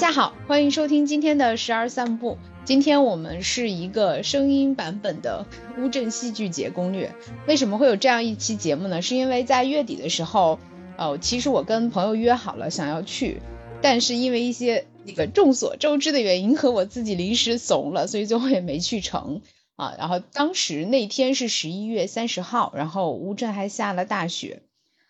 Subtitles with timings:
[0.00, 2.38] 大家好，欢迎收听今天的十二散步。
[2.64, 5.44] 今天我们是一个声音版本的
[5.76, 7.14] 乌镇戏剧节攻略。
[7.46, 9.02] 为什么会有这样一期节目呢？
[9.02, 10.58] 是因为在月底的时候，
[10.96, 13.42] 呃，其实我跟朋友约好了想要去，
[13.82, 19.42] 但是因为一些那个众所周知的原因和我自己临时怂了，所以最后也没去成
[19.76, 19.94] 啊。
[19.98, 24.62] 然后当时那天是十一月三十号，然后乌镇还下了大雪，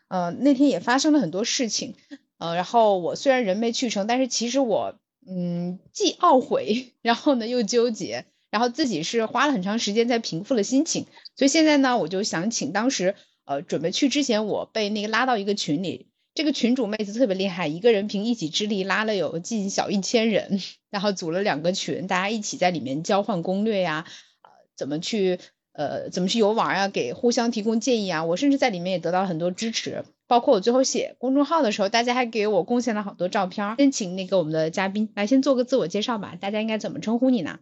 [0.09, 1.95] 呃，那天也发生了很多事情。
[2.41, 4.97] 呃，然后我虽然人没去成，但是其实我，
[5.29, 11.05] 嗯，既懊悔，然后呢又纠结，然后自己是花了很长时间在平复了心情，
[11.37, 24.07] 所以现在呢，我就想请当时，呃，准备去之前，我被那个拉到一个群里，这个群主妹子特别厉害，一个人凭一己之力拉了有近小一千人，然后组了两个群，大家一起在里面交换攻略呀，
[24.43, 25.39] 呃，怎么去，
[25.73, 30.07] 呃，怎么去游玩啊，给互相提供建议啊，我甚至在里面也得到了很多支持。
[30.31, 33.75] 包括我最后写公众号的时候，大家还给我贡献了好多照片。
[33.79, 37.59] 先请那个我们的嘉宾来先做个自我介绍吧，大家应该怎么称呼你呢？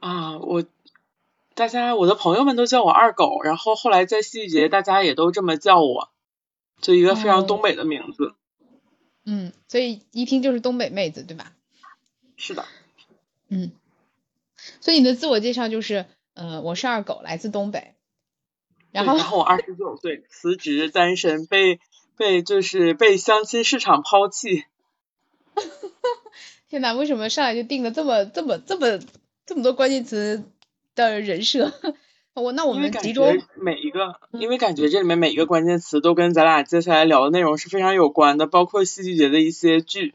[0.00, 0.62] 啊，我
[1.54, 6.10] 大家我的朋友们都叫我二狗，然后后来在戏剧节大家也都这么叫我，
[6.82, 8.34] 就一个非常东北的名字。
[9.24, 11.52] 嗯，所以一听就是东北妹子，对吧？
[12.36, 12.66] 是的。
[13.48, 13.72] 嗯，
[14.82, 16.04] 所以你的自我介绍就是，
[16.34, 17.94] 呃，我是二狗，来自东北。
[18.92, 21.80] 然后，然后我二十九岁，辞职单身，被
[22.16, 24.64] 被就是被相亲市场抛弃。
[26.68, 28.98] 天哪，为什么上来就定了这么这么这么
[29.46, 30.44] 这么多关键词
[30.94, 31.72] 的人设？
[32.34, 40.14] 我那我们集中每一个，因为感觉这里面每一个关键词都跟咱俩接下来聊的内容是非常有关的，包括戏剧节的一些剧。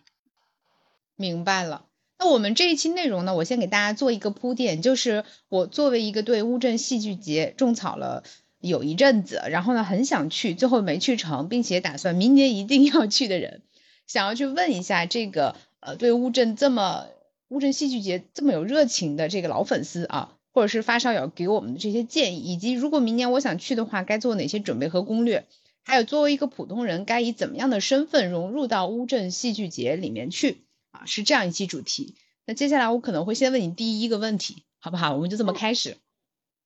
[1.18, 1.86] 明白了，
[2.18, 8.24] 那我们这一期内容呢，我先给大家做一个铺垫，就是我作为一个对乌镇戏剧节种草了。
[8.68, 13.62] 有一阵子，然后呢，很想去，最后没去成，并且打算明年一定要去的人，
[14.08, 17.06] 想要去问一下这个呃，对乌镇这么
[17.50, 25.46] 乌镇戏剧节这么有热情的这个老粉丝啊，或者是发烧友给我们的这些建议，以及如果明年我想去的话，该做哪些准备和攻略，
[25.84, 31.06] 还有作为一个普通人，该以怎么样的身份融入到乌镇戏剧节里面去啊？
[31.06, 32.16] 是这样一期主题。
[32.48, 35.14] 那接下来我可能会先问你第一个问题，好不好？
[35.14, 35.98] 我们就这么开始。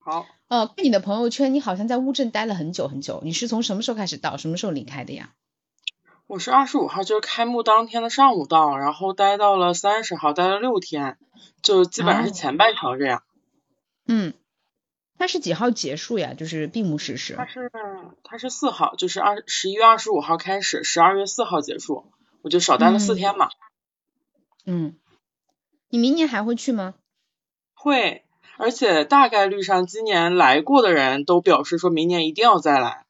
[0.10, 0.28] 好。
[0.48, 3.22] 呃，看你的朋友圈，你好像在乌镇待了很久很久。
[3.24, 5.34] 你是从什么时候开始到，什么时候离开的呀？
[6.26, 11.18] 我是二十五号，就是开幕当天的上午到，然后待到了三十号，待了六天，
[11.62, 13.24] 就基本上是前半程这样。
[14.08, 14.34] 嗯，
[15.18, 16.34] 它是几号结束呀？
[16.34, 17.36] 就是闭幕式是？
[17.36, 17.72] 它是
[18.24, 23.50] 它是四号，就是二十一月二十五号开始，十二月四号结束，我就少待了四天嘛。
[24.66, 24.98] 嗯，
[25.90, 26.96] 你明年还会去吗？
[27.74, 28.24] 会。
[28.60, 33.06] 而且大概率上，今年来过的人都表示说明年一定要再来。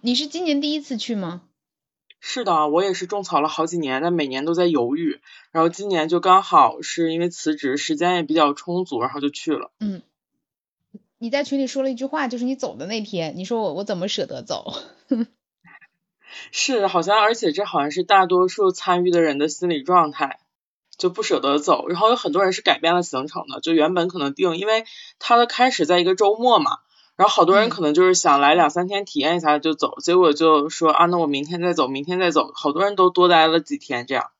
[0.00, 1.42] 你是今年第一次去吗？
[2.18, 5.20] 是的，我也是种草了好几年，但每年都在犹豫。
[5.52, 9.70] 然后今年就刚好是因为辞职，时间也比较充足，然后就去了。
[9.78, 10.02] 嗯。
[11.18, 14.74] 你在群里说了一句话，就是你走的那天，你说我我怎么舍得走？
[16.50, 20.40] 是，好像而且这好像是大多数参与的人的心理状态。
[20.96, 24.84] 就不舍得走，然后有很多人是改变了行程的，就原本可能定，因为
[25.18, 26.78] 它的开始在一个周末嘛，
[27.16, 34.30] 然后好多人可能就是想来两三天体验一下就走，结果就说啊，那我明天再走，明天再走，好多人都多待了几天这样，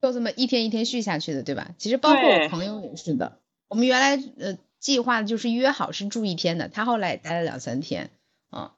[0.00, 1.70] 就这么一天一天续下去的，对吧？
[1.76, 8.10] 其实包括我朋友也是的，我们原来呃计划的就是约好是住一天的，他后来也待了两三天，
[8.50, 8.72] 啊，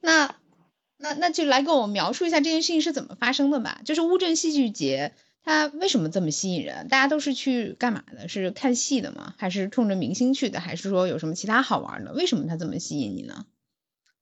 [0.00, 0.36] 那
[0.96, 5.14] 那那就来跟我描述一下这件事情是怎么发生的吧，就是乌镇戏剧节。
[5.44, 6.88] 它为什么这么吸引人？
[6.88, 8.28] 大家都是去干嘛的？
[8.28, 9.34] 是看戏的吗？
[9.38, 10.60] 还是冲着明星去的？
[10.60, 12.12] 还是说有什么其他好玩的？
[12.12, 13.46] 为什么它这么吸引你呢？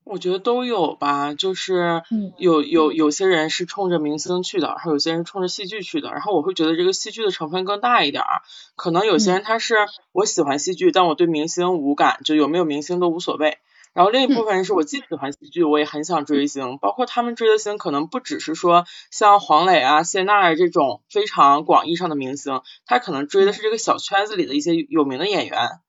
[0.04, 2.00] 我觉得都有吧，就是
[2.38, 6.12] 有有有些人是冲着明星去的，然后有些人冲着戏剧去的。
[6.12, 8.43] 然后我会觉得这个戏剧的成分更大一点儿。
[8.77, 9.75] 可能有些人他是
[10.12, 13.59] 我喜欢戏剧，但我对明星无感，就有没有明星都无所谓。
[13.97, 25.81] 然后另一部分人是我既喜欢喜剧，我也很想追星，包括他们追的星可能不只是说像黄磊啊、谢娜啊这种非常广义上的明星，他可能追的是这个小圈子里的一些有名的演员，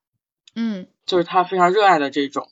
[0.56, 2.48] 嗯，就是他非常热爱的这种。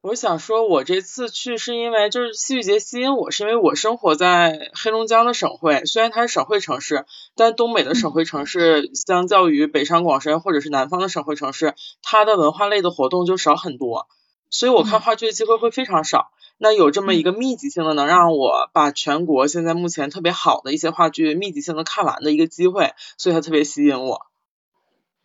[0.00, 7.06] 我想说，我这次去是因为就是戏剧节吸引我，是因为我生活在黑龙江的省会，虽然它是省会城市，
[7.36, 14.08] 但东北的省会城市相较于北上广深或者是南方的省会城市，它的文化类的活动就少很多。
[14.52, 24.26] 所以我看话剧的机会会非常少，那有这么一个密集性的，能让我把全国现在目前特别好的一些话剧密集性的看完的一个机会，所以它特别吸引我。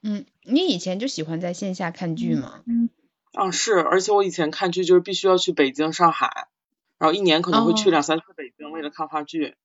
[0.02, 2.62] 嗯，你以前就喜欢在线下看剧吗？
[2.66, 2.90] 嗯，
[3.34, 6.48] 啊是，而且我以前看剧就是必须要去北京、上海，
[6.98, 9.56] 然后一年可能会去两三次北京，为了看话剧。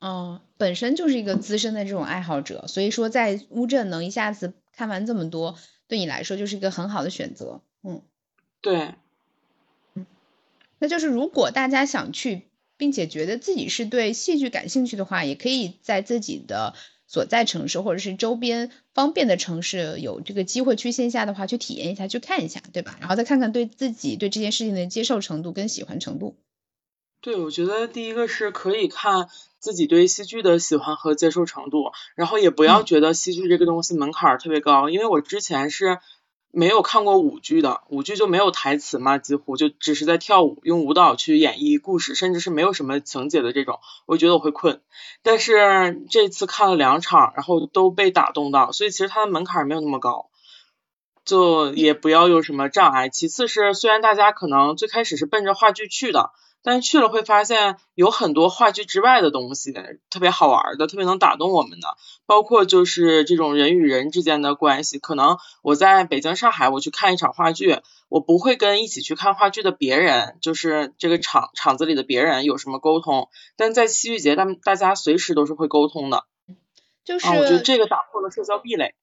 [0.00, 5.56] 嗯，本身就是一个资深的这种爱好者，所以说在乌镇能一下子看完这么多，
[5.88, 7.62] 对你来说就是一个很好的选择。
[7.82, 8.02] 嗯，
[8.64, 8.94] 对，
[9.94, 10.06] 嗯，
[10.78, 16.72] 那就是如果大家想去，并且觉得自己是对戏剧感兴趣的话，也可以在自己的
[17.06, 22.96] 所在城市或者是周边方便的城市有这个机会去线下的话，去体验一下，去看一下，对吧？
[23.00, 26.34] 然后再看看对自己对这件事情的接受程度跟喜欢程度。
[27.20, 29.28] 对，我觉得第一个是可以看
[29.58, 35.98] 自己对戏剧的喜欢和接受程度，然后也不要觉得戏剧这个东西门槛特别高，因为我之前是
[36.54, 44.80] 没有看过舞剧的，舞剧就没有台词嘛，几乎就只是在跳舞，用舞蹈去演绎故事，甚至是没有什么情节的这种，我觉得我会困。
[45.22, 50.30] 但是这次看了两场，然后都被打动到，所以其实它的门槛没有那么高，
[51.24, 53.08] 就也不要有什么障碍。
[53.08, 56.30] 其次是虽然大家可能最开始是奔着话剧去的。
[56.64, 59.72] 但去了会发现有很多话剧之外的东西，
[60.08, 64.98] 特别好玩的，特别能打动我们的，包括就是这种人与人之间的关系。
[64.98, 76.24] 可能我在北京、上海，我去看一场话剧，我不会跟一起去看话剧的别人，就是这个场场子里的别人有什么沟通，但在戏剧节，他们大家随时都是会沟通的。
[77.04, 78.94] 就是我觉得这个打破了社交壁垒。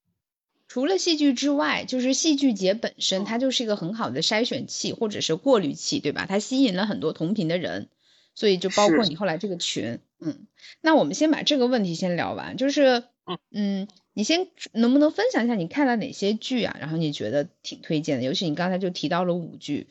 [0.71, 6.25] 除了戏剧之外，就是戏剧节本身，它就是一个很好的筛选器或者是过滤器，对吧？
[6.25, 7.89] 它吸引了很多同频的人，
[8.35, 9.99] 所以就包括你后来这个群。
[10.21, 10.47] 嗯，
[10.79, 13.03] 那我们先把这个问题先聊完，就是
[13.53, 16.77] 嗯，你先能不能分享一下你看了哪些剧啊？
[16.79, 19.87] 然后你觉得挺推荐的，尤其你刚才就提到了舞剧。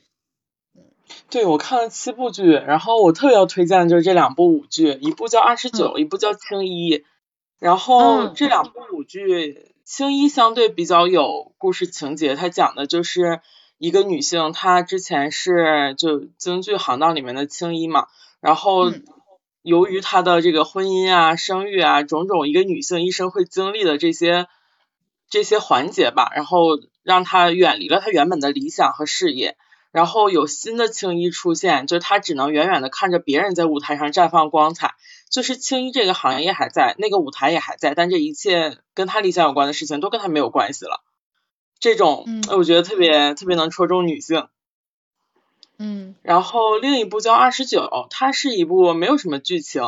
[1.29, 6.95] 对，我看了七部剧，然后我特别要推荐的就是这两部舞剧，一部叫《二十九》，一部叫《青衣》，
[7.59, 9.70] 然后这两部舞剧。
[9.91, 13.41] 青衣相对比较有故事情节，它讲的就是
[13.77, 18.07] 一个女性，她之前是就京剧行当里面的青衣嘛，
[18.39, 18.93] 然后
[19.63, 24.47] 由于她的这个婚姻啊、生育啊种种，一个女性一生会经历的这些
[25.29, 29.57] 这些环节吧，然后让她远离了她原本的理想和事业。
[29.91, 34.95] 然后有新的青衣出现，就她只能远远的看着别人在舞台上绽放光彩，
[35.31, 41.03] 就是青衣这个行业还在，那个舞台也还在，但这一切跟他理想有关的事情都跟他没有关系了。
[41.79, 44.49] 这种嗯我觉得特别特别能戳中女性。
[45.79, 46.15] 嗯。
[46.21, 49.83] 然后另一部叫二十九，它是一部没有什么剧情，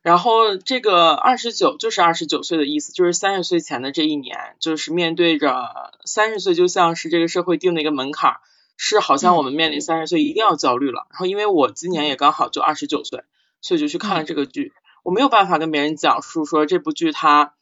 [0.00, 8.36] 然后这个二十九就是二十九岁的意思，就是三十岁前的这一年，就是面对着三十岁就像是这个社会定的一个门槛。
[8.82, 13.24] 是好像我们面临三十岁一定要焦虑了，然后因为我今年也刚好就二十九岁，
[13.60, 14.72] 所以就去看了这个剧。
[15.02, 17.54] 我没有办法跟别人讲述说这部剧它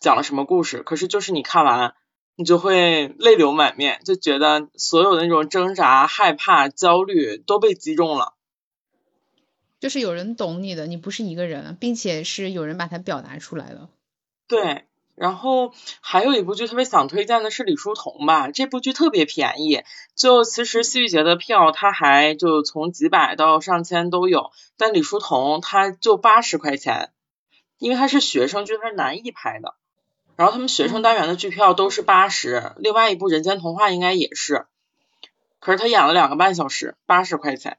[0.00, 1.94] 讲了什么故事，可是就是你看完，
[2.36, 8.34] 你就会泪流满面，就觉得所有的那种挣扎、害怕、焦虑都被击中了。
[9.80, 13.90] 就是有人懂你的，你不是一个人，并且是有人把它表达出来了。
[14.46, 14.84] 对。
[15.14, 27.12] 然后还有一部剧特别想推荐的是李叔同吧，这部剧特别便宜，就其实戏剧节的票它还就从几百到上千都有，但李叔同他就八十块钱，
[27.78, 29.74] 因为他是学生剧，他是南艺拍的，
[30.36, 34.66] 然后他们学生单元的剧票都是八十，另外一部人间童话应该也是，
[35.60, 37.76] 可是他演了两个半小时，八十块钱。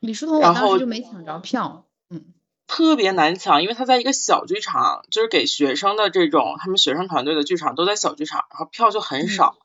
[0.00, 2.32] 李叔同我当时就没抢着票，嗯。
[2.66, 9.56] 特别难抢，因为他在一个小剧场，就是给学生的这种，他们学生团队的剧场都在小剧场，然后票就很少。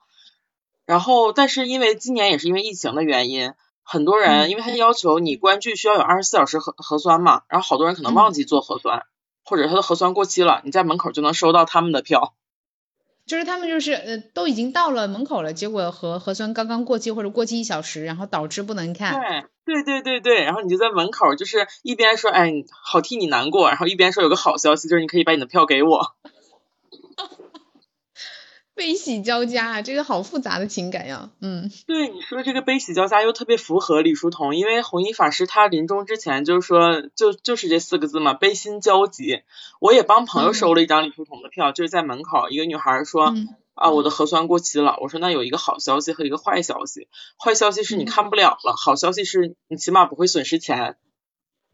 [0.86, 9.06] 然后，但是因为今年也是因为疫情的原因，很多人，因为他要求你观剧需要有二十四小时核核酸嘛，然后好多人可能忘记做核酸，
[9.44, 12.34] 或者他的核酸过期了，你在门口就能收到他们的票。
[13.28, 19.20] 就是他们就是呃都已经到了门口了，结果核核酸刚刚过期或者过期一小时，然后导致不能看。
[19.66, 26.16] 对对对对对，然后你就在门口，就是一边说哎好替你难过，然后一边说有个好消息，就是你可以把你的票给我。
[28.78, 31.70] 悲喜交加啊，这个好复杂的情感呀，嗯。
[31.88, 39.42] 对你说这个悲喜交加又特别符合李叔同，因为弘一法师他临终之前就是说就就是这四个字嘛，悲心交集。
[39.82, 43.34] 我也帮朋友收了一张李叔同的票，就是在门口一个女孩说
[43.74, 47.08] 啊我的核酸过期了，我说那有一个好消息和一个坏消息，
[47.44, 50.98] 坏消息是你看不了了，好消息是你起码不会损失钱。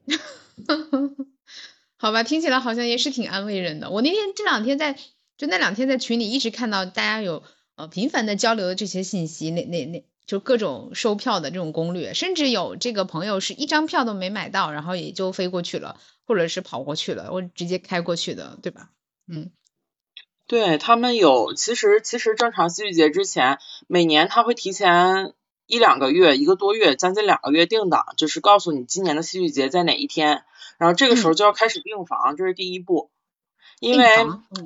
[1.98, 3.90] 好吧，听起来好像也是挺安慰人的。
[3.90, 4.96] 我那天这两天在。
[5.38, 7.44] 就那两天在群里一直看到大家有
[7.76, 18.90] 呃频繁的交流的这些信息，那那那就各种收票的这种攻略，甚至有这个朋友是一张票都没买到，然后也就飞过去了，或者是跑过去了，我直接开过去的，对吧？
[19.28, 19.52] 嗯，
[20.48, 25.34] 对他们有，其实其实正常戏剧节之前，每年他会提前
[25.66, 30.44] 一两个月，一个多月，将近两个月定档，就是告诉你今年的戏剧节在哪一天。
[30.78, 33.12] 然后这个时候就要开始订房，这是第一步。
[33.84, 34.16] 因为，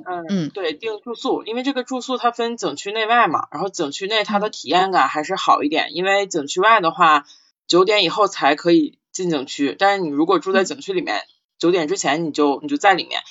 [0.06, 7.26] 嗯嗯，对，订住宿，因为这个住宿它分景区内外嘛，然后景区内它的体验感还是好一点，因为景区外的话，
[7.66, 11.22] 九点以后才可以进景区，但是你如果住在景区里面，
[11.58, 13.22] 九点之前你就你就在里面，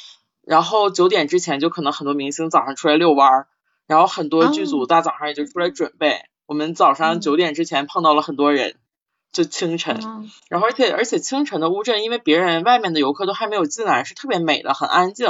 [0.43, 3.47] 然后九点之前就可能很多明星早上出来遛弯儿，
[3.87, 8.75] 然后很多剧组大早上也就出来准备，我们早上九点之前碰到了很多人，
[9.31, 9.99] 就清晨，
[10.49, 15.29] 然后而且而且清晨的乌镇，因为别人外面的游客都还没有进来，是特别美的，很安静。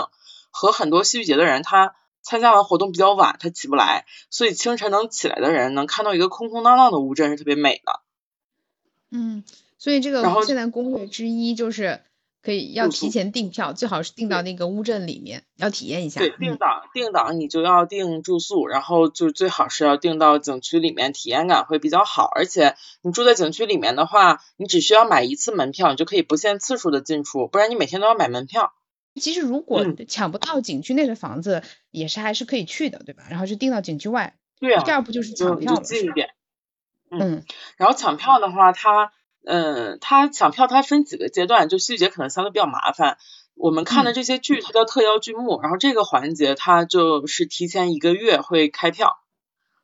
[0.52, 8.02] 和很多戏剧节的人，他参加完活动比较晚，他起不来，所以清晨能起来的人能看到一个空空荡荡的乌镇是特别美的。
[9.12, 9.44] 嗯，
[9.78, 12.02] 所以这个现在攻略之一就是
[12.44, 16.20] 可以要提前订票，最好是订到那个乌镇里面，要体验一下。
[16.20, 22.30] 对，定档定档你就要订住宿，然后就最好是要订到景区里面，体验感会比较好。
[22.36, 28.74] 而且你住在景区里面的话，你只需要买一次门票，你就可以不限次数的进出，不然你每天都要买门票。
[29.18, 33.24] 其实如果抢不到景区内的房子，也是还是可以去的，对吧？
[33.30, 34.36] 然后就定到景区外。
[34.60, 34.84] 对啊。
[34.84, 36.30] 第二步就是抢票近一点。
[37.12, 37.44] 嗯。
[37.78, 39.12] 然后抢票的话，它，
[39.46, 43.18] 嗯，它抢票它分几个阶段，就细节可能相对比较麻烦。
[43.56, 49.18] 我们看的这些剧，它叫特邀剧目，然后这个环节它就是提前一个月会开票，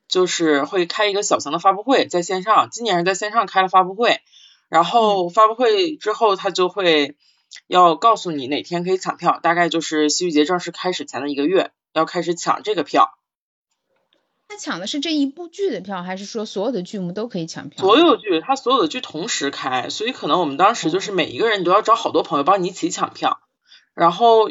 [0.07, 4.21] 就是会开一个小型的发布会，在线上，今年是在线上开了发布会，
[4.69, 7.15] 然后发布会之后，它就会。
[7.67, 13.17] 要告诉你哪天可以抢票，大概就是戏剧节正式开始前的一个月，要开始抢这个票。
[14.47, 17.83] 他抢的是这一部剧的票，还是说所有的剧目都可以抢票？
[17.83, 23.39] 所有剧，他所有的剧同时开，所以可能我们当时就是每一个人都要找好多朋友帮你一起抢票。
[23.95, 24.49] 然后，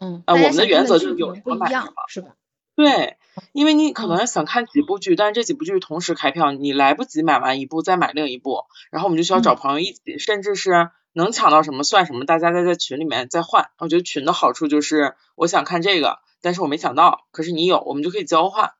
[0.00, 2.30] 嗯，呃，我们的原则就是有什么买什么，是吧？
[2.74, 3.16] 对，
[3.52, 10.90] 因为你可能想看几部剧，但是这几部剧同时开票，你来不及买完一部再买另一部，然后我们就需要找朋友一起，甚至是。
[11.12, 13.70] 能抢到什么算什么，大家再在群里面再换。
[13.78, 18.72] 我觉得群的好处就是，我想看这个，但是我没抢到，可是你有，我们就可以交换。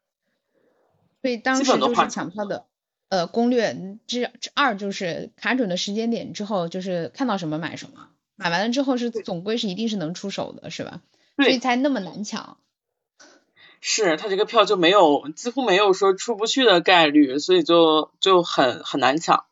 [1.21, 2.67] 所以当时就是抢票的，
[3.09, 11.01] 呃，攻略之之二就是卡准的时间点之后，就是看到什么买什么，买完了之后是总归是一定是能出手的，是吧？
[11.37, 12.59] 所以才那么难抢。
[13.81, 19.45] 是他这个票就没有几乎没有说出不去的概率，所以就就很很难抢。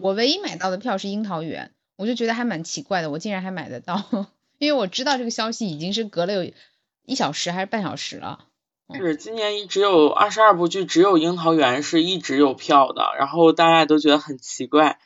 [0.00, 4.04] 我唯一买到的票是樱桃园，我就觉得还蛮奇怪的，我竟然还买得到，
[4.58, 6.52] 因为我知道这个消息已经是隔了有
[7.04, 8.44] 一小时还是半小时了。
[8.94, 14.98] 是今年只有二十二部剧，只有樱桃园是一直有票的，然后大家都觉得很奇怪。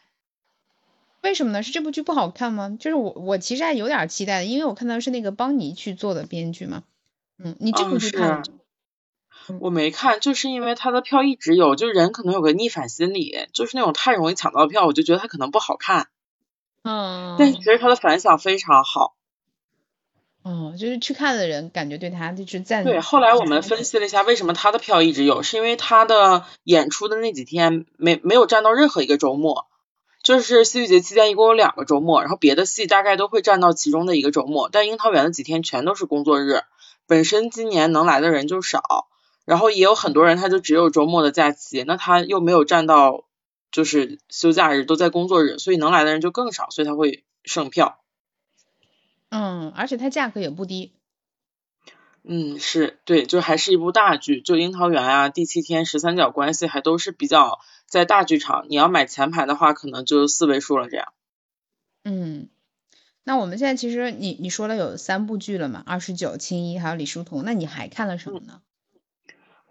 [1.21, 1.63] 为什么呢？
[1.63, 2.77] 是这部剧不好看吗？
[2.79, 6.85] 就是我我其实还有点期待的，因为我看到是那个邦尼去做的编剧嘛。
[7.39, 8.43] 嗯，你这部剧看了？
[9.61, 16.09] 我没看，就是因为他的票一直有，就人可能有个逆反心理，就是那种太容易抢到票，我就觉得他可能不好看。
[16.83, 17.37] 嗯。
[17.39, 19.15] 但其实他的反响非常好。
[20.43, 22.83] 哦，就是去看的人感觉对他就是赞。
[22.83, 29.69] 对，后来我们分析了一下，为什么他的票一直有，是因为他的演出的那几天没没有占到任何一个周末，
[30.25, 36.63] 就是戏剧节期间一共有两个周末，然后别的戏大概都会占到其中的一个周末，但樱桃园的几天全都是工作日，
[37.07, 39.07] 本身今年能来的人就少。
[39.45, 43.25] 然后也有很多人，他就只有周末的假期，那他又没有占到
[43.71, 47.99] 就是休假日，都在工作日，所以能来的人就更少，所以他会剩票。
[49.31, 50.93] 嗯，而且它价格也不低。
[52.23, 61.13] 嗯，是对，就还是一部大剧，就樱桃园啊、第七天、十三角关系还都是比较在大剧场，你要买前排的话，可能就四位数了这样。
[62.05, 62.49] 嗯，
[63.25, 68.61] 那我们现在其实你你说了有三部剧了嘛，二十九、青衣还有李叔同，那你还看了什么呢？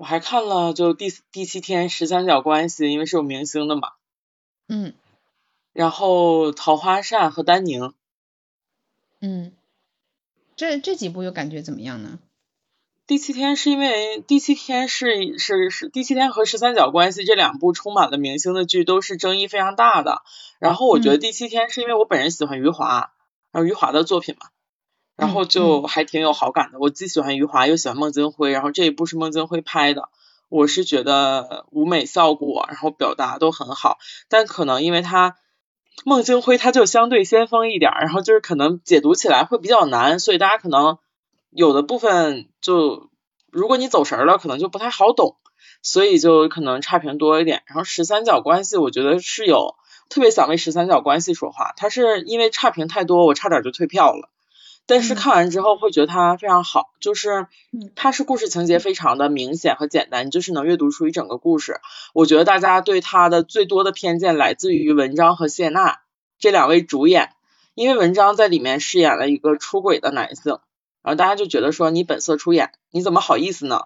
[0.02, 3.92] 我还看了就第第七天十三角关系，因为是有明星的嘛。
[4.68, 4.96] 嗯。
[5.74, 7.94] 然后桃花扇和丹宁。
[9.20, 9.54] 嗯。
[10.56, 12.18] 这这几部又感觉怎么样呢？
[13.06, 20.24] 第七天是因为第七天是是是第七天和十三角关系这两部充满了明星的剧都是争议非常大的。
[20.58, 23.14] 然后我觉得第七天是因为我本人喜欢余华，
[23.52, 24.48] 然后余华的作品嘛。
[25.22, 30.10] 然后就还挺有好感的，我既喜欢余华又喜欢孟京辉，然后这一部是孟京辉拍的，
[30.50, 34.00] 我是觉得舞美效果，然后表达都很好，
[34.30, 35.36] 但可能因为他
[36.06, 40.98] 孟京辉他就相对先锋一点，然后就是可能解读起来会比较难，所以大家可能
[41.52, 43.12] 有的部分就
[43.52, 45.38] 如果你走神了，可能就不太好懂，
[45.84, 47.62] 所以就可能差评多一点。
[47.68, 49.76] 然后十三角关系，我觉得是有
[50.10, 54.30] 特别想为十三角关系说话，他是因为差评太多，我差点就退票了。
[54.88, 57.48] 但是看完之后会觉得它非常好，就是
[57.96, 61.80] 它是故事情节非常的明显和简单，就是能阅读出一整个故事。
[62.14, 66.02] 我觉得大家对它的最多的偏见来自于文章和谢娜
[66.38, 67.32] 这两位主演，
[67.74, 70.60] 因为文章在里面饰演了一个出轨的男性，
[71.04, 73.84] 然后大家就觉得说你本色出演，你怎么好意思呢？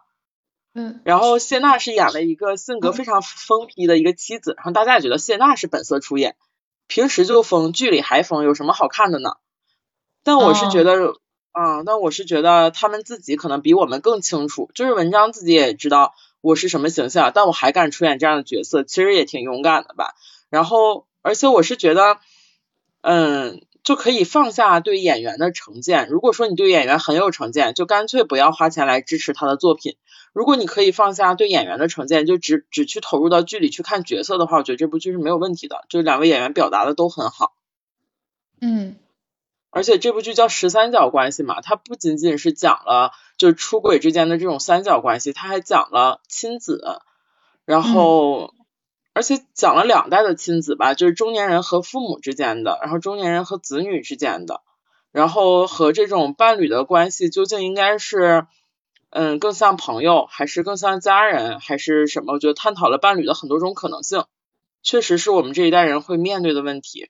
[0.74, 6.36] 嗯，然后谢娜是演了一个性格非常疯批的一个妻子，然后大家也觉得谢娜是本色出演，
[6.88, 9.36] 平时就疯，剧里还疯，有什么好看的呢？
[10.26, 11.14] 但我是觉得，
[11.54, 20.16] 啊，但我是觉得他们自己可能比我们更清楚，就是文章自己也知道我是什么形象，但我还敢出演这样的角色，其实也挺勇敢的吧。
[20.50, 22.18] 然后，而且我是觉得，
[23.00, 23.62] 嗯。
[23.86, 26.10] 就可以放下对演员的成见。
[26.10, 29.96] 如果说你对演员很有成见，就干脆不要花钱来支持他的作品。
[30.34, 35.86] 如果你可以放下对演员的成见，就只只去投入到剧里去看角色的话，我觉得这部剧是没有问题的。
[35.88, 37.54] 就是两位演员表达的都很好。
[38.60, 38.96] 嗯，
[39.76, 47.02] 而且这部剧叫十三角关系嘛，它不仅仅是讲了就是出轨之间的这种三角关系，它还讲了亲子，
[47.66, 48.54] 然后。
[49.18, 54.60] 而且讲了两代的亲子吧，就是中年人和父母之间的，然后中年人和子女之间的，
[55.14, 58.46] 然后和这种伴侣的关系究竟应该是，
[59.12, 62.34] 嗯，更像朋友，还是更像家人，还是什么？
[62.34, 64.26] 我觉得探讨了伴侣的很多种可能性，
[64.84, 67.10] 确实是我们这一代人会面对的问题。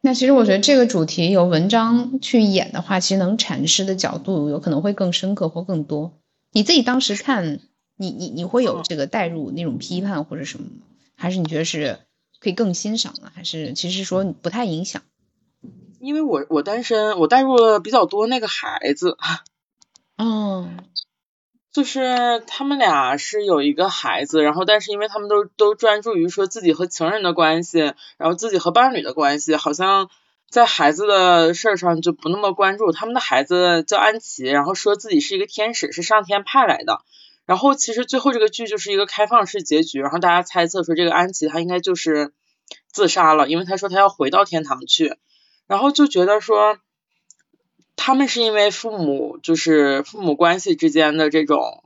[0.00, 6.18] 那其实我觉得这个主题由文章去演的话，其实能阐释的角度有可能会更深刻或更多。
[6.52, 7.60] 你自己当时看。
[8.00, 10.86] 你你你会有这个带入那种批判或者什么吗？
[11.16, 11.98] 还是你觉得是
[12.38, 13.32] 可以更欣赏的？
[13.34, 15.02] 还是其实说不太影响？
[15.98, 19.18] 因为我我单身，我带入了比较多那个孩子。
[20.16, 20.70] 哦，
[21.78, 27.78] 就是他们俩是有一个孩子，然后但是因为他们都都专注于说自己和情人的关系，
[28.16, 30.10] 然后自己和伴侣的关系，好像
[30.50, 32.90] 在孩子的事儿上就不那么关注。
[32.90, 37.02] 他们的孩子叫安琪，然后说自己是一个天使，是上天派来的。
[37.46, 42.32] 然后其实最后这个剧就是一个开放式结局，然后大家猜测说这个安琪她应该就是
[42.90, 45.14] 自杀了，因为她说她要回到天堂去，
[45.68, 46.78] 然后就觉得说
[47.98, 51.84] 他们是因为父母就是父母关系之间的这种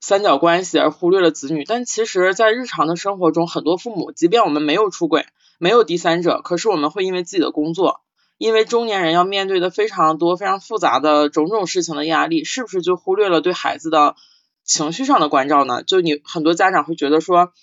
[0.00, 5.26] 三角关系而忽略了子女，但其实，在日常的生活中，很多父母即便我们没有出轨，
[5.58, 8.00] 没有第三者，可是我们会因为自己的工作，
[8.38, 14.16] 因为中年人要面对的非常多非常复杂的种种事情的压力，是不是就忽略了对孩子的？
[14.64, 17.54] 情绪上的关照呢，就你很多家长会觉得说，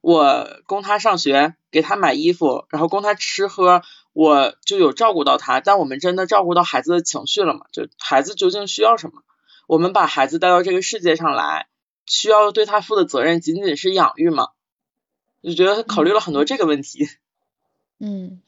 [0.00, 5.60] 我供他上学，给他买衣服，然后供他吃喝，我就有照顾到他。
[5.60, 7.66] 但我们真的照顾到孩子的情绪了吗？
[7.72, 9.22] 就孩子究竟需要什么？
[9.66, 11.68] 我们把孩子带到这个世界上来，
[12.06, 14.48] 需要对他负的责任仅仅是养育吗？
[15.42, 17.08] 就觉得考虑了很多这个问题。
[18.00, 18.40] 嗯，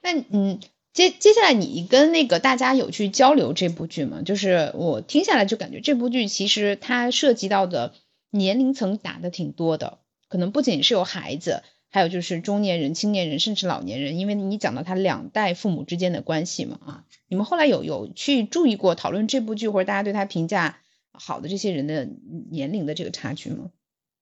[0.00, 0.60] 那嗯。
[0.94, 4.20] 接接下来，你跟那个大家有去交流这部剧吗？
[4.20, 7.94] 就是我听下来就感觉这部剧其实它涉及到的
[8.28, 14.18] 年龄层打的挺多的，可能不仅是有孩子，还有就是中年人、青年人，甚至老年人。
[14.18, 20.78] 因为你讲到他两代父母之间的关系嘛，啊，你们后来有有去注意过讨论这部剧或者大家对他评价
[21.12, 22.08] 好的这些人的
[22.50, 23.70] 年龄的这个差距吗？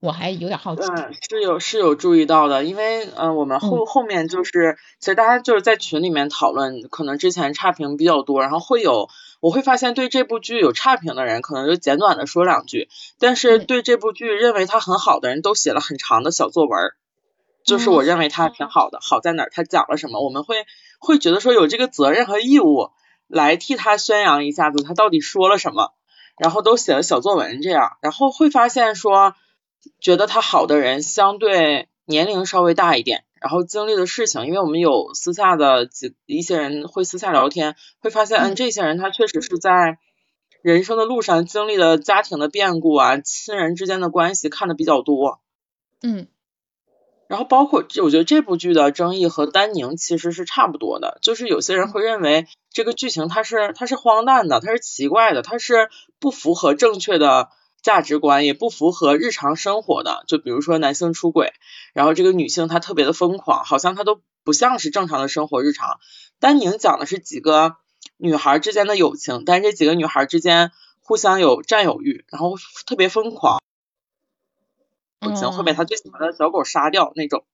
[0.00, 16.80] 我还有点好奇，嗯，是有是有注意到的，因为呃，我们后后面就是，其实大家就是在群里面讨论，可能之前差评比较多，然后会有，我会发现对这部剧有差评的人，可能就简短的说两句，但是对这部剧认为它很好的人都写了很长的小作文，
[17.70, 20.66] 就是我认为它挺好的，好在哪儿，它讲了什么，我们会
[20.98, 22.90] 会觉得说有这个责任和义务
[23.26, 25.94] 来替他宣扬一下子他到底说了什么，
[26.36, 29.34] 然后都写了小作文这样，然后会发现说。
[29.98, 39.96] 觉得他好的人相对年龄稍微大一点，然后经历的事情，因为我们有私下的几一些人会私下聊天，会发现，嗯，这些人他确实是在
[40.60, 45.40] 人生的路上经历了家庭的变故啊，亲人之间的关系看的比较多，
[46.02, 46.26] 嗯，
[47.30, 57.48] 然后包括我觉得这部剧的争议和丹宁其实是差不多的，就是有些人会认为这个剧情它是它是荒诞的，它是奇怪的，它是不符合正确的。
[57.82, 61.54] 价值观也不符合日常生活的，就比如说男性出轨，
[61.94, 65.98] 然后这个女性她特别的疯狂，好像她都不像是正常的生活日常。
[66.40, 67.76] 丹宁讲的是几个
[68.18, 72.54] 女孩之间的友情，但是这几个女孩之间互相有占有欲，然后
[72.86, 73.59] 特别疯狂，
[75.20, 77.44] 友情会被他最喜欢的小狗杀掉那种。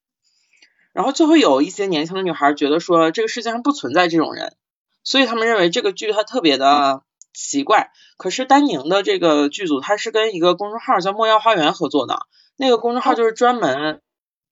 [0.92, 4.56] 然后就会有一些年轻的女孩觉得说这个世界上不存在这种人，
[5.04, 7.02] 所以他们认为这个剧它特别的。
[7.38, 12.20] 奇怪，可是丹宁的这个剧组，它是跟一个公众号叫莫要花园合作的，
[12.56, 14.00] 那个公众号就是专门，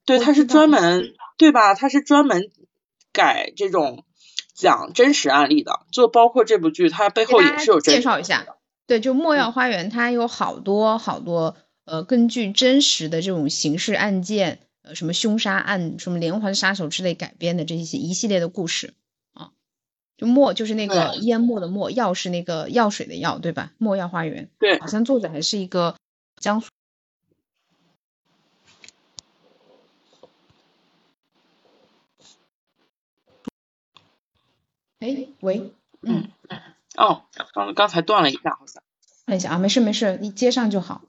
[0.04, 1.74] 对，他是专门，对吧？
[1.74, 2.50] 他是专门
[3.10, 4.04] 改这种
[4.52, 8.44] 讲真实案例的，就包括这部剧，它背后也是有介绍一下。
[8.86, 18.94] 对，就莫要花园，它有好多好多呃，根据真实的这种刑事案件呃什么凶杀案、什么连环杀手之类改编的这些一系列的故事
[19.32, 19.52] 啊。
[20.16, 23.72] 就墨就是那个淹没的墨，药是那个药水的药，对吧？
[23.78, 25.96] 墨药花园，对，好像作者还是一个
[26.40, 26.68] 江苏。
[35.00, 35.70] 哎，喂，
[36.00, 36.30] 嗯，
[36.96, 38.82] 哦，刚刚才断了一下，好像。
[39.26, 41.02] 看一下啊，没事没事，你接上就好，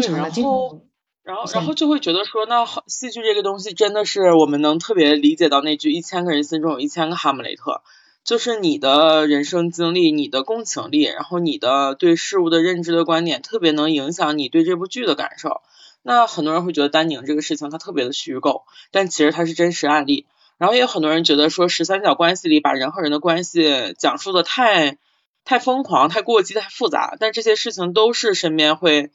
[0.00, 0.18] 正常的。
[0.20, 0.86] 然后，
[1.22, 7.82] 然后，然后就会觉得说，那戏剧这个东西真的是我们能特别理解到那句“一千个人心中有一千个哈姆雷特”，
[8.24, 15.60] 就是你的人生经历、你的共情力，然后你的对事物的认知的观点，特别能影响你对这部剧的感受。
[16.02, 20.26] 那很多人会觉得丹宁这个事情它特别的虚构，但其实它是真实案例。
[20.58, 24.96] 然后也有很多人觉得说十三角关系里把人和人的关系讲述的太
[25.44, 29.10] 太疯狂、太过激、太复杂，但这些事情都是身边会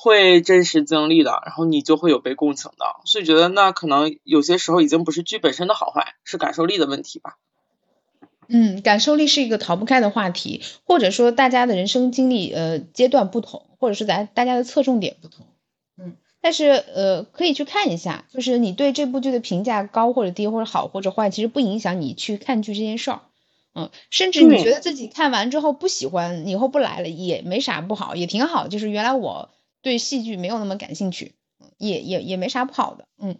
[0.00, 7.38] 会真实经历的，然后你就会有被共情的，所以觉得那可能有些时候已经不是剧本身的好坏，是感受力的问题吧。
[8.46, 15.46] 嗯，感受力是一个逃不开的话题，或者说大家的人生经历呃阶段不同，或者是咱大家的侧重点不同。
[16.00, 23.22] 嗯但是呃，可以去看一下，就是你对这部剧的评价高或者低，或者好或者坏，其实不影响你去看剧这件事儿。
[23.74, 28.68] 嗯，甚至你觉得自己看完之后不喜欢，以后不来了也没啥不好，也挺好。
[28.68, 29.50] 就是原来我
[29.88, 31.34] 对戏剧没有那么感兴趣，
[31.78, 33.06] 也也也没啥不好的。
[33.18, 33.38] 嗯。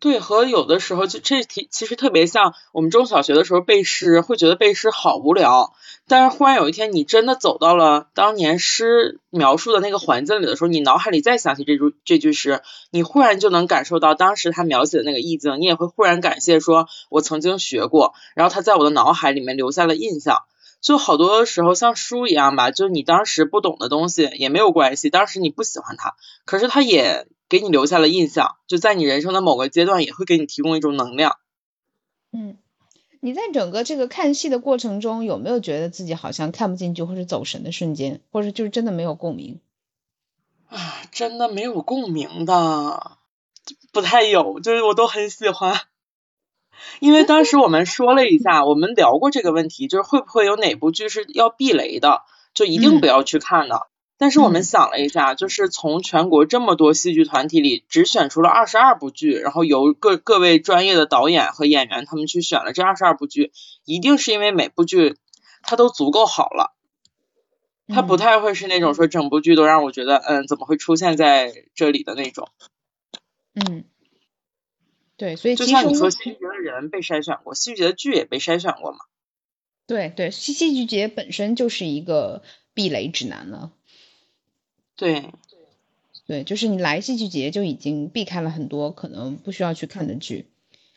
[0.00, 5.72] 对，和有的时候就这题其实特别像我们中小学的时候背诗，会觉得背诗好无聊。
[6.06, 20.42] 但是忽然有一天，你真的走到了当年诗描述的那个环境里的时候，你脑海里再想起这句这句诗，你忽然就能感受到当时他描写的那个意境，你也会忽然感谢说，我曾经学过，然后他在我的脑海里面留下了印象。
[20.84, 27.26] 就好多时候像书一样吧，就你当时不懂的东西也没有关系，当时你不喜欢它，可是它也。
[27.46, 31.36] 给你留下了印象，就在你人生的某个阶段，也会给你提供一种能量。
[32.32, 32.56] 嗯，
[33.20, 39.60] 你在整个这个看戏的过程中，有没有觉得自己好像看不进去，或者走神的瞬间，或者就是真的没有共鸣？
[40.68, 43.18] 啊，真的没有共鸣的，
[43.92, 45.82] 不太有，就是我都很喜欢。
[47.00, 52.22] 因为当时我们说了一下，我们聊过这个问题，就是会不会有哪部剧是要避雷的，
[52.54, 53.88] 就一定不要去看的。
[54.16, 63.50] 但是我们想了一下，就是从全国这么多戏剧团体里，只选出了二十二部剧，然后由各各位专业的导演和演员他们去选了这二十二部剧，
[63.84, 65.16] 一定是因为每部剧
[65.62, 66.74] 它都足够好了，
[67.88, 72.48] 它不太会是那种说整部剧都让我觉得，嗯，怎么会出现在这里的那种。
[73.54, 73.84] 嗯，
[75.16, 76.08] 对，所以就像你说，
[76.74, 78.98] 人被筛选过，戏剧节的剧也被筛选过嘛。
[79.86, 83.72] 对对，戏戏剧节本身就是一个避雷指南了。
[84.96, 85.30] 对，
[86.26, 90.46] 对，就是你来戏剧节就已经避开了很多可能不需要去看的剧。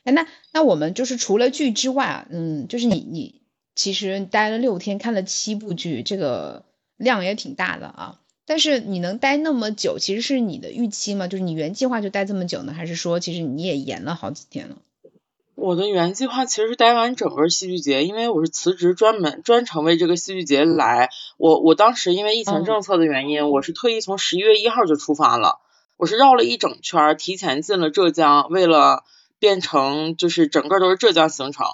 [0.04, 3.42] 哎，那那我们就是除了剧之外，嗯，就是你你
[3.76, 6.64] 其实待了六天，看了七部剧，这个
[6.96, 8.22] 量也挺大的啊。
[8.46, 11.28] 但是你能待那么久，其实是你的预期吗？
[11.28, 14.78] 就是你原计划就待这么久呢，还是说其实你也延了好几天了？
[15.58, 21.10] 我的原计划其实是待完整个戏剧节，因为我是辞职专门专程为这个戏剧节来。
[21.40, 25.58] 我我当时因为疫情政策的原因，我是特意从十一月一号就出发了，
[25.98, 29.04] 我是绕了一整圈，提前进了浙江，为了
[29.40, 31.66] 变成就是整个都是浙江行程，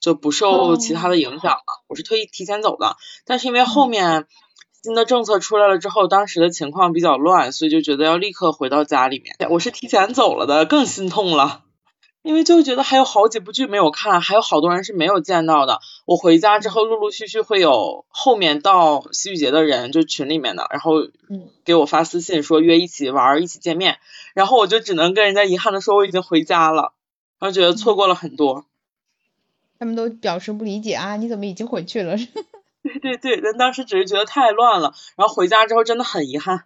[0.00, 1.64] 就不受其他的影响了。
[1.88, 4.28] 我是特意提前走的，但是因为后面
[4.80, 9.34] 新的政策出来了之后，当时的情况比较乱，所以就觉得要立刻回到家里面。
[9.50, 11.63] 我是提前走了的，更心痛了。
[12.24, 15.80] 因为就觉得还有好几部剧没有看，还有好多人是没有见到的。
[16.06, 20.94] 我回家之后，陆陆续续会有后面到戏剧节的人，就群里面的，然后
[21.66, 23.98] 给我发私信说约一起玩，一起见面。
[24.32, 26.94] 然后我就只能跟人家遗憾的说我已经回家了，
[27.38, 28.64] 然后觉得错过了很多。
[29.78, 32.16] 他们都表示不理解啊，你怎么已经回去了？
[32.82, 36.64] 对对对，但当时只是觉得太乱了，然后回家之后真的很遗憾。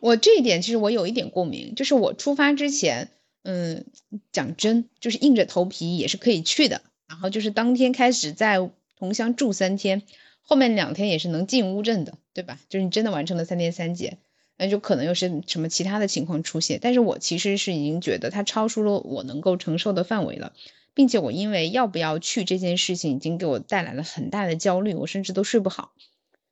[0.00, 3.08] 我这一点其实我有一点共鸣，就是我出发之前。
[3.44, 3.84] 嗯，
[4.32, 6.82] 讲真，就是硬着头皮也是可以去的。
[7.06, 10.02] 然后就是当天开始在桐乡住三天，
[10.40, 12.58] 后面两天也是能进乌镇的，对吧？
[12.68, 14.18] 就是你真的完成了三天三节，
[14.56, 16.78] 那就可能又是什么其他的情况出现。
[16.80, 20.54] 但是我其实是已经觉得它超出了我能够承受的范围了，
[20.94, 25.92] 并且我因为要不要去这件事情已经给我带来了很大的焦虑，我甚至都睡不好，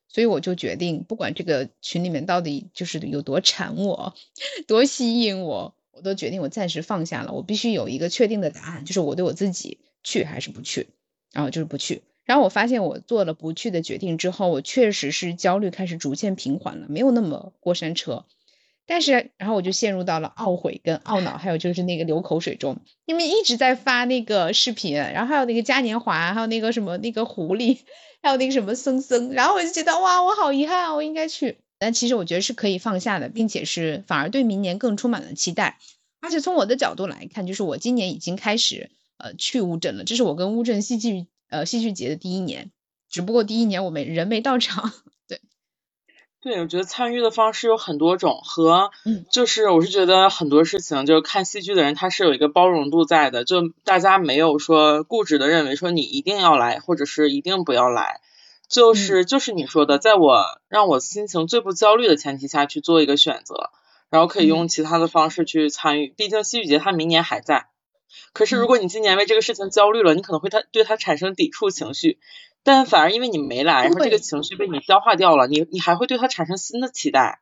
[0.08, 4.14] 所以我就决定，不管这个群里面到底就是有多馋我，
[4.68, 5.74] 多吸引我。
[6.02, 7.32] 我都决定，我暂时放下了。
[7.32, 10.88] 我必须有一个确定的答案，就是我对我自己去还是不去，
[11.32, 12.02] 然后就是不去。
[12.24, 18.24] 然后我发现，我做了不去的决定之后，我确实是焦虑开始逐渐平缓了，没有那么过山车。
[18.84, 27.78] 但是，然后我就陷入到了懊悔跟懊恼，还有就是那个流口水中，因为一直在发那个视频，然后还有那个嘉年华，还有那个什么那个狐狸，
[28.20, 31.58] 还有那个什么森森，然后我就觉得哇，我好遗憾，我应该去。
[31.82, 35.80] 但其实我觉得是可以放下的，并且是反而对明年更充满了期待。
[36.20, 42.70] 而且从我的角度来看，就是我今年已经开始呃去乌镇了，这是我跟乌镇戏剧呃戏剧节的第一年，
[43.10, 44.92] 只不过第一年我没人没到场。
[46.40, 48.92] 对，我觉得参与的方式有很多种，和
[49.32, 58.20] 就是我是觉得很多事情，就是看戏剧的人他是有一个包容度在的，就大家没有说固执的认为说你一定要来，或者是一定不要来，
[58.72, 63.70] 就是就是你说的，在我让我心情最不焦虑的前提下去做一个选择，
[64.08, 67.66] 然后可以用其他的方式去参与，毕竟戏剧节它明年还在。
[68.32, 72.18] 可是如果你今年为这个事情焦虑了，你可能会他对他产生抵触情绪。
[72.62, 77.40] 但反而因为你没来，然后这个情绪被你消化掉了，你你还会对他产生新的期待。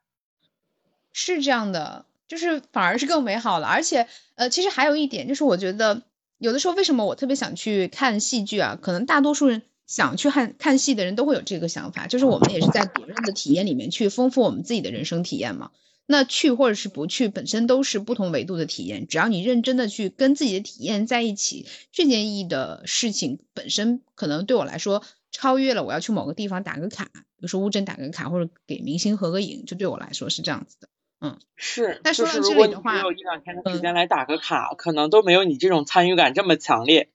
[1.13, 3.67] 是这样的，就是反而是更美好了。
[3.67, 6.01] 而且，呃，其实还有一点，就是我觉得
[6.39, 8.77] 有的时候为什么我特别想去看戏剧啊？
[8.81, 15.71] 可能大多数人想去看看戏的人都会有这个想法，就是我们也是在别人的体验里面去丰富我们自己的人生体验嘛。
[16.05, 19.05] 那去或者是不去，本身都是不同维度的体验。
[19.05, 30.87] 只要你认真的去跟自己的体验在一起，这件意义的事情本身可能对我来说超越了我要去某个地方打个卡，比如说乌镇打个卡或者给明星合个影，就对我来说是这样子的。
[31.19, 31.99] 嗯，是。
[32.01, 37.09] 但说到这里的话，有一两天的时间来打个卡，可能都没有你这种参与感这么强烈。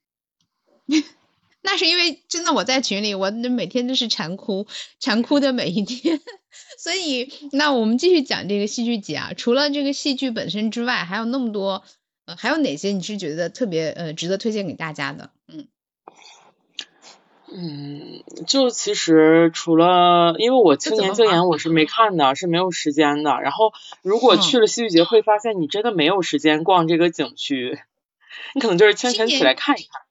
[1.66, 4.68] 那是因为真的我在群里，我每天都是馋哭，
[5.00, 6.20] 馋哭的每一天。
[6.78, 9.32] 所以，那我们继续讲这个戏剧节啊。
[9.36, 11.82] 除了这个戏剧本身之外，还有那么多，
[12.26, 15.30] 呃，还有哪些你是觉得特别呃值得推荐给大家的？
[15.48, 15.66] 嗯
[17.52, 23.40] 嗯，就其实除了，因为我青年竞演我是没看的，是没有时间的。
[23.40, 27.80] 然后，如果去了戏剧节，会发现你真的没有时间逛这个景区，
[28.54, 30.05] 你可能就是清晨起来看一看。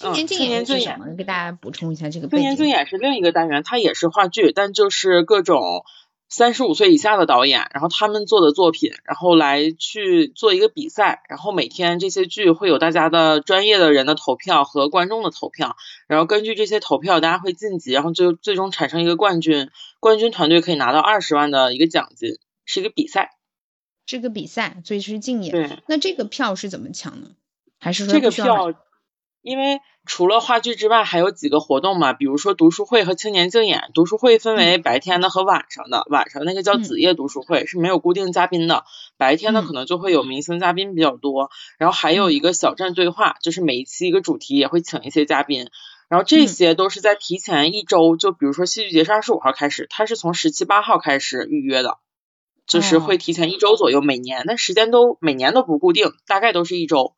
[0.00, 1.14] 青年竞演是什么？
[1.14, 2.28] 给大家补充一下这个。
[2.28, 5.84] 青年竞演是另一个单元，它也是话剧，但就是各种
[6.30, 23.32] 三十五岁以下的导演，然后他们做的作品，然后来去做一个比赛，然后每天这些剧会有大家的专业的人的投票和观众的投票，然后根据这些投票，大家会晋级，然后就最终产生一个冠军，冠军团队可以拿到二十万的一个奖金，是一个比赛。
[24.06, 25.52] 这个比赛，所以是竞演。
[25.52, 25.78] 对。
[25.86, 27.32] 那这个票是怎么抢呢？
[27.78, 28.72] 还是说这个票？
[29.42, 33.90] 因为除了话剧之外，还有几个活动嘛，比如说读书会和青年竞演。
[33.94, 38.84] 读书会分为白天的和晚上的，晚上那个叫子夜读书会，是没有固定嘉宾的。
[39.16, 45.68] 白天的可能就会有明星嘉宾比较多，然后还有一个小站对话，就是每一期一个主题也会请一些嘉宾，
[46.08, 51.98] 然后这些都是在提前一周，就比如说戏剧节是二十五号开始，它是从十七八号开始预约的，
[52.66, 57.14] 就是会提前一周左右，每年但时间都每年都不固定，大概都是一周。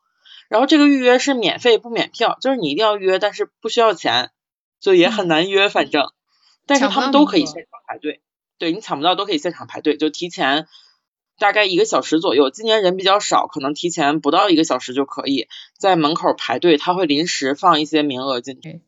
[0.49, 4.31] 然后这个预约是免费不免票，就是你一定要约，但是不需要钱，
[4.79, 6.11] 就也很难约，反正，
[6.65, 8.21] 但是他们都可以现场排队，
[8.57, 10.67] 对你抢不到都可以现场排队，就提前
[11.39, 12.49] 大概一个小时左右。
[12.49, 18.81] 今年人比较少，可能提前不到一个小时就可以在门口排队，他会临时放一些名额进去。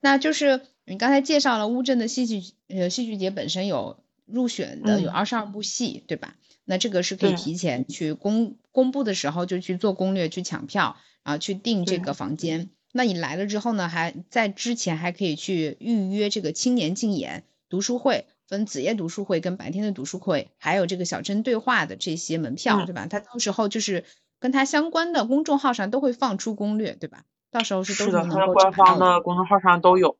[0.00, 6.34] 那就是你刚才介绍了乌镇的戏剧呃戏剧节本身有入选的有二十二部戏，对吧？
[6.64, 12.70] 那这个是可以提前去公公布的时候就去做攻略，去抢票，然后去订这个房间。
[12.92, 23.06] 那你来了之后呢，还在之前还可以去预约这个青年竞演读书会，分子夜读书会跟白天的读书会，还有这个小镇对话的这些门票，对吧？
[23.10, 24.04] 他到时候就是
[24.38, 27.24] 跟他相关的公众号上都会放出攻略，对吧？
[27.50, 30.16] 到时候是都是能够官方的公众号上都有。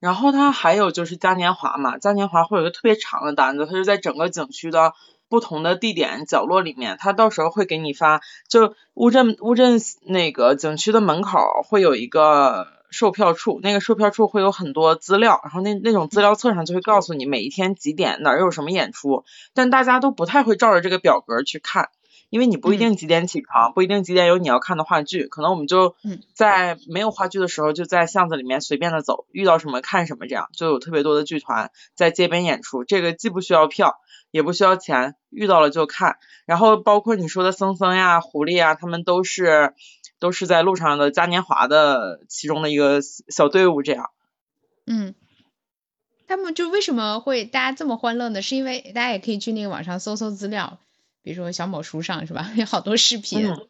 [0.00, 4.92] 然后他还有就是嘉年华嘛，嘉年华会有一个特别长的单子，它是在整个景区的。
[5.32, 21.88] 不同的地点角落里面，他到时候会给你发，就乌镇乌镇那个景区的门口会有一个售票处，那个售票处会有很多资料，然后那那种资料册上就会告诉你每一天几点哪儿有什么演出，但大家都不太会照着这个表格去看，
[22.32, 25.94] 因为你不一定几点起床，不一定几点有你要看的话剧，可能我们就
[26.32, 33.98] 在没有话剧的时候就在巷子里面随便的走，遇到什么看什么，这样就有特别多的剧团在街边演出，这个既不需要票。
[34.32, 36.16] 也不需要钱，遇到了就看。
[36.46, 39.74] 然后包括你说的森森呀、狐狸呀，他们都是
[40.18, 44.08] 都是在路上的嘉年华的其中的一个小队伍，这样。
[44.86, 45.14] 嗯，
[46.26, 48.40] 他们就为什么会大家这么欢乐呢？
[48.40, 50.78] 是因为大家也可以去那个网上搜搜资料，
[51.22, 52.52] 比如说小某书上是吧？
[52.56, 53.68] 有好多视频，嗯，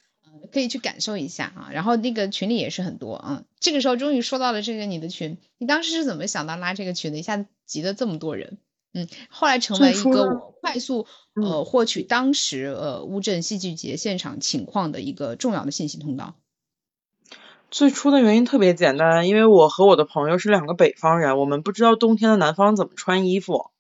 [0.53, 1.71] 可以去感受一下啊。
[1.73, 3.45] 然后那个群里也是很多啊。
[3.61, 7.19] 这个时候终于说到了这个你的群，你当时是怎么想到拉这个群的？
[7.19, 8.59] 一下子集了这么多人。
[8.95, 16.35] 嗯，后来成为一个我快速呃获取当时呃乌镇戏剧节现场情况的一个重要的信息通道。
[17.71, 23.71] 最初的原因特别简单，因为我和我的朋友是两个北方人，我们不知道冬天的南方怎么穿衣服。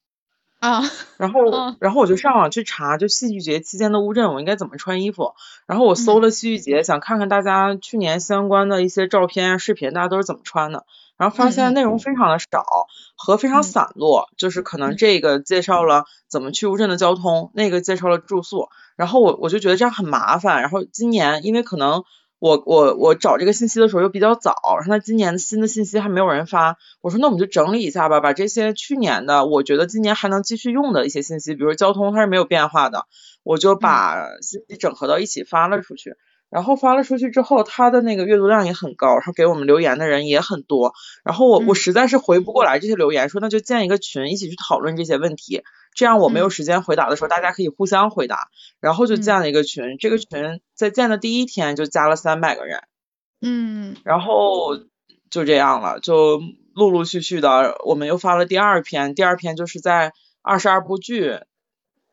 [0.63, 0.81] 啊，
[1.19, 1.41] 然后，
[1.81, 5.35] 然后我就上网去查，就戏剧节期间的乌镇我应该怎么穿衣服。
[5.67, 10.87] 然后我搜了戏剧节，想看看大家去年相关的一些照片、视频，大家都是怎么穿的。
[11.17, 12.65] 然后发现内容非常的少
[13.17, 18.69] 和非常散落，就是可能这个介绍了怎么去乌镇的交通，那个介绍了住宿。
[18.95, 20.61] 然后我我就觉得这样很麻烦。
[20.61, 22.05] 然后今年因为可能。
[22.43, 33.07] 我我我找这个信息的时候又比较早，然后他今年新的信息还没有人发，我说那我们就整理一下吧，把这些去年的我觉得今年还能继续用的一些信息，比如交通它是没有变化的，
[33.45, 36.17] 我就把信息整合到一起发了出去，
[36.51, 45.63] 然后发了出去之后，他的那个阅读量也很高，然后给我们留言的人也很多，然后我我实在是回不过来这些留言，说那就建一个群一起去讨论这些问题。
[45.95, 48.49] 这样我没有时间回答的时候，大家可以互相回答，
[48.81, 49.99] 然后就建了一个群。
[49.99, 52.83] 这个群在建的第一天就加了三百个人，
[53.41, 54.77] 嗯，然后
[55.31, 56.41] 就这样了，就
[56.75, 59.15] 陆陆续续的，我们又发了第二篇。
[59.15, 61.41] 第二篇就是在二十二部剧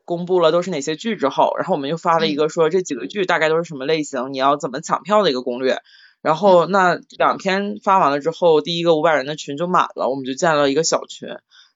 [0.05, 5.81] 公布了都是哪些剧之后，然后我们又发了一个说这几个剧大概都是什么类型，你要怎么抢票的一个攻略。
[6.21, 11.29] 然后那两篇发完了之后，第一个五百人的群就满了，我们就建了一个小群。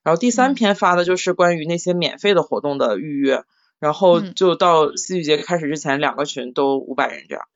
[0.04, 3.44] 然后第三篇发的就是关于那些免费的活动的预约，
[3.80, 7.48] 然后就到戏剧节开始之前，两个群都五百人这样。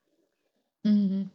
[0.82, 1.30] 嗯，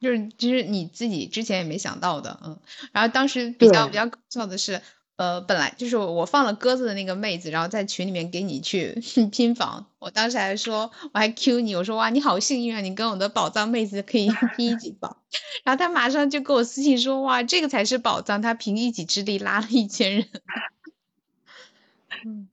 [0.00, 2.60] 就是其实你自己之前也没想到的，嗯。
[2.92, 4.80] 然后当时比较比较搞笑的是。
[5.16, 9.00] 呃，本来就是我放了鸽子的那个妹子，然后在群里面给你去
[9.32, 9.86] 拼房。
[9.98, 15.16] 我当时还说，我还 Q 你，我说哇，你好幸运啊，你跟我的宝藏妹子可以拼一起房。
[15.64, 20.26] 然后他马上就给我私信说，哇，这个才是宝藏，他凭一己之力拉了一千人。
[22.26, 22.48] 嗯，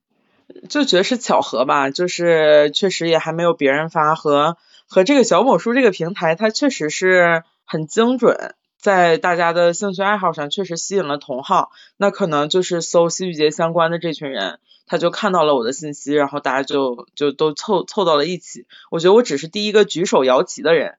[0.70, 8.56] 就觉得是巧合吧，就是确实也还没有别人发，和和这个小某书这个平台，它确实是很精准。
[8.84, 18.68] 在大家的兴趣爱好上确实吸引了同好，那可能就是搜戏剧节相关的这群人，他就看到了我的信息，然后大家就就都凑凑到了一起。
[18.92, 20.98] 我觉得我只是第一个举手摇旗的人。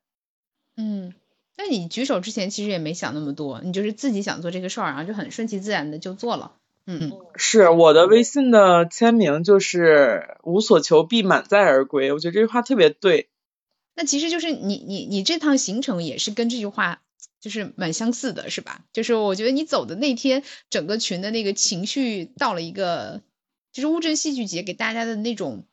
[0.79, 1.13] 嗯，
[1.59, 6.53] 那你举手之前其实也没想那么多，你就是自己想做这个事儿，然后就很顺其自然的就做了。
[6.87, 13.29] 嗯，是我的微信的签名就是无所求必满载而归，我觉得这句话特别对。
[13.95, 17.03] 那其实就是你你你这趟行程也是跟这句话。
[17.45, 18.87] 就是蛮相似的，是吧？
[18.95, 23.21] 就是我觉得你走的那天，整个群的那个情绪到了一个，
[23.71, 25.67] 就是乌镇戏剧节给大家的那种，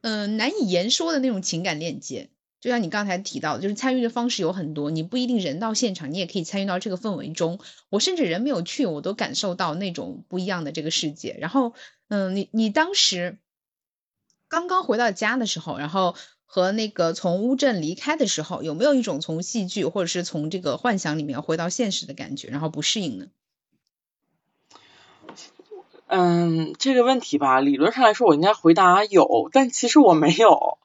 [0.00, 2.30] 嗯，难以言说的那种情感链接。
[2.60, 7.60] 就像你刚才提到的，就是参与的方式有很多，你不一定人到现场，你也可以参与到这个氛围中。
[7.88, 11.36] 我甚至人没有去，我都感受到那种不一样的这个世界。
[11.40, 11.72] 然后，
[12.08, 13.38] 嗯，你你当时
[14.48, 16.16] 刚刚回到家的时候，然后。
[16.52, 23.26] 和那个从乌镇离开的时候，有没有一种从戏剧或者是从这个幻想里面回到现实的感觉，然后不适应呢？
[26.08, 30.78] 嗯，这个问题吧，理论上来说我应该回答有，但其实我没有。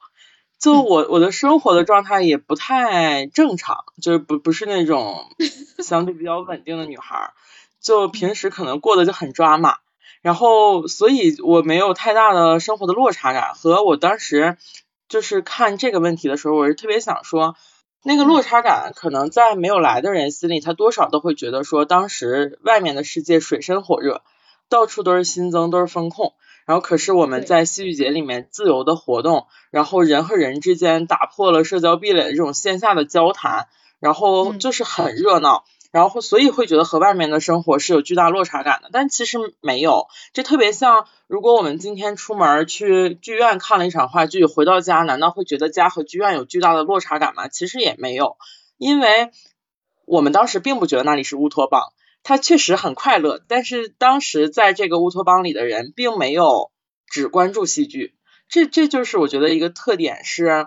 [0.60, 5.28] 就我我的生活的状态也不太正常，就是不不是那种
[5.82, 7.32] 相对比较稳定的女孩，
[7.80, 9.78] 就平时可能过得就很抓马，
[10.22, 14.56] 然后所以我没有太大的生活的落差感，和我当时。
[15.08, 17.54] 就是看这个问题的时候，我是特别想说，
[18.02, 24.22] 那个落差感可能在没有来的人心里，他多少都会觉得说，当时外面的世界水深火热，
[24.68, 26.34] 到处都是新增，都是风控，
[26.66, 33.68] 然后可是我们在戏剧节里面自由的活动，然后人和人之间打破了社交壁垒的这种线下的交谈，
[34.00, 35.64] 然后就是很热闹。
[35.96, 47.48] 然后所以会觉得和外面的生活是有巨大落差感的，但其实没有，这特别像如果我们今天出门去剧院看了一场话剧，回到家难道会觉得家和剧院有巨大的落差感吗？
[47.48, 48.36] 其实也没有，
[48.76, 49.30] 因为
[50.04, 56.72] 我们当时并不觉得那里是乌托邦，它确实很快乐，但是当时在这个乌托邦里的人并没有
[57.06, 58.14] 只关注戏剧，
[58.50, 60.66] 这这就是我觉得一个特点是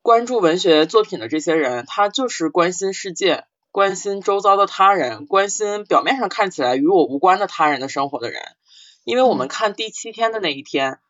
[0.00, 3.44] 关注文学作品的这些人，他就是关心世界。
[3.72, 8.42] 关心周遭的他人，关心表面上看起来与我无关的他人的生活的人，
[9.02, 11.00] 因为我们看第七天的那一天，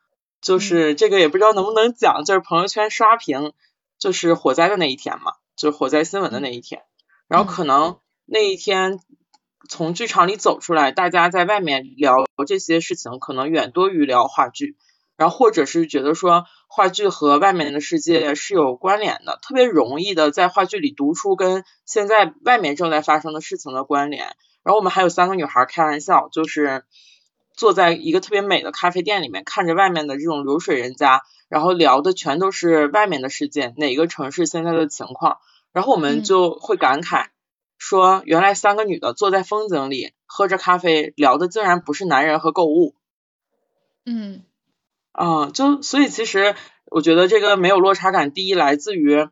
[0.41, 3.53] 就是这个也不知道能不能讲，就是朋友圈刷屏，
[3.99, 6.83] 就是火灾的那一天嘛，就是火灾新闻的那一天，
[7.27, 9.01] 然后可能那一天
[9.69, 14.77] 从剧场里走出来，大家在外面聊这些事情，可能远多于聊话剧。
[15.15, 24.25] 然后或者是觉得说话剧和外面的世界是有关联的，特别容易的在话剧里读出跟现在外面正在发生的事情的关联。
[24.63, 26.85] 然后我们还有三个女孩开玩笑，就是
[27.55, 31.21] 坐在一个特别美的咖啡店里面，看着外面的这种流水人家，
[31.51, 35.41] 然后聊的全都是外面的世界，哪个城市现在的情况，
[35.73, 37.27] 然后我们就会感慨，
[37.77, 42.95] 说原来三个女的坐在风景里喝着咖啡，聊的竟然不是男人和购物。
[44.07, 44.43] 嗯，
[45.13, 46.55] 啊，就所以其实
[46.87, 49.29] 我觉得这个没有落差感，第一来自于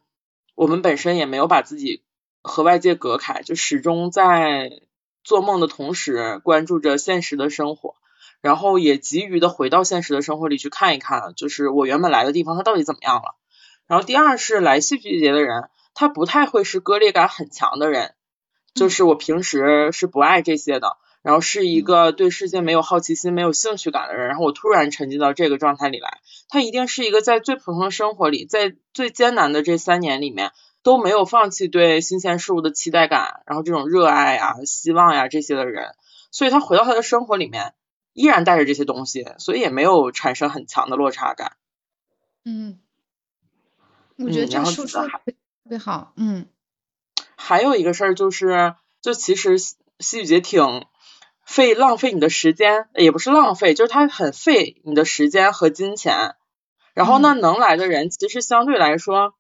[0.55, 2.03] 我们本身也没有把自己
[2.43, 4.83] 和外界隔开，就始终在
[5.25, 7.97] 做梦的同时关注着现实的生活。
[8.43, 13.37] 然后也急于的回到现实的生活里去看一看，就是我原本来的地方它到底怎么样了。
[13.87, 18.15] 然后第二是来戏剧节的人，他不太会是割裂感很强的人，
[18.73, 30.53] 就是我平时是不爱这些的，然后是一个对世界没有好奇心、没有兴趣感的人，然后我突然沉浸到这个状态里来，他一定是一个在最普通的生活里，在最艰难的这三年里面
[30.83, 35.95] 都没有放弃对新鲜事物的期待感，然后这种热爱呀、希望呀这些的人，
[36.31, 37.75] 所以他回到他的生活里面。
[38.13, 41.53] 依然带着这些东西，所以也没有产生很强的落差感。
[42.45, 42.81] 嗯，
[44.19, 45.21] 我觉得这个说说特
[45.69, 46.13] 别好。
[46.17, 46.49] 嗯，
[47.37, 50.87] 还有一个事儿就是，就其实戏剧节挺
[51.51, 56.37] 费浪费你的时间，也不是浪费，就是它很费你的时间和金钱。
[56.95, 59.35] 然后呢，能来的人其实相对来说，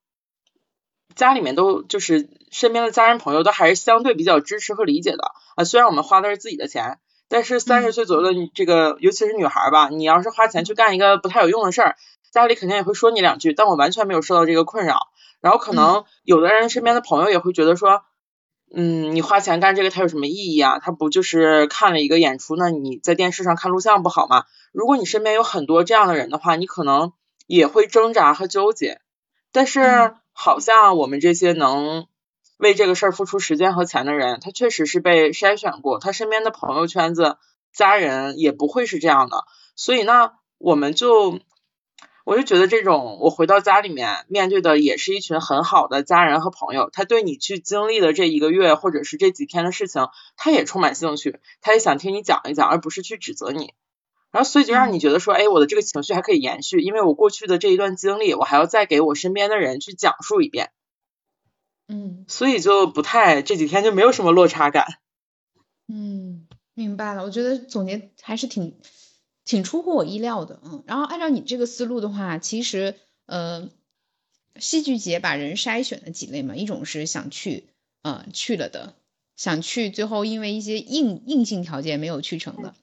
[1.14, 5.22] 家里面都就是身边的家人朋友都还是相对比较支持和理解的
[5.54, 5.62] 啊。
[5.62, 6.98] 虽然我们花的是自己的钱。
[7.32, 11.96] 但是三十岁左右的，这个尤其是女孩吧，你要是花钱去干一个不太有用的事儿，
[12.32, 13.52] 家里肯定也会说你两句。
[13.52, 14.98] 但我完全没有受到这个困扰。
[15.40, 18.02] 然后可能有的人身边的朋友也会觉得说，
[18.74, 20.78] 嗯，你花钱干这个它有什么意义啊？
[20.78, 22.56] 它不就是看了一个演出？
[22.56, 24.44] 那你在电视上看录像不好吗？
[24.72, 27.12] 如果你身边有很多这样的人的话，你可能
[27.46, 29.00] 也会挣扎和纠结。
[29.52, 32.06] 但是好像我们这些能。
[32.62, 37.38] 为这个事儿付出时间和钱的人，他确实是被筛选过，他身边的朋友圈子、
[37.72, 39.44] 家人也不会是这样的。
[39.76, 41.40] 所以呢，我们就，
[42.30, 50.06] 我就觉得这种，我回到家里面面对的也是一群很好的家人和朋友，他对你去经历的这一个月或者是这几天的事情，
[50.36, 53.74] 他也充满兴趣，他也想听你讲一讲，而不是去指责你。
[54.30, 60.70] 然后所以就让你觉得说，哎，我的这个情绪还可以延续，因为我过去的这一段经历，我还要再给我身边的人去讲述一遍。
[61.88, 64.86] 嗯，所以就不太这几天就没有什么落差感。
[65.88, 67.24] 嗯，明白了。
[67.24, 68.78] 我觉得总结还是挺
[69.50, 70.60] 挺出乎我意料的。
[70.62, 72.94] 嗯，然后按照你这个思路的话，其实
[73.26, 73.68] 呃，
[74.60, 77.64] 戏剧节把人筛选了几类嘛，一种是想去，
[78.02, 78.94] 嗯，去了的，
[79.34, 82.76] 想去最后因为一些硬硬性条件没有去成的，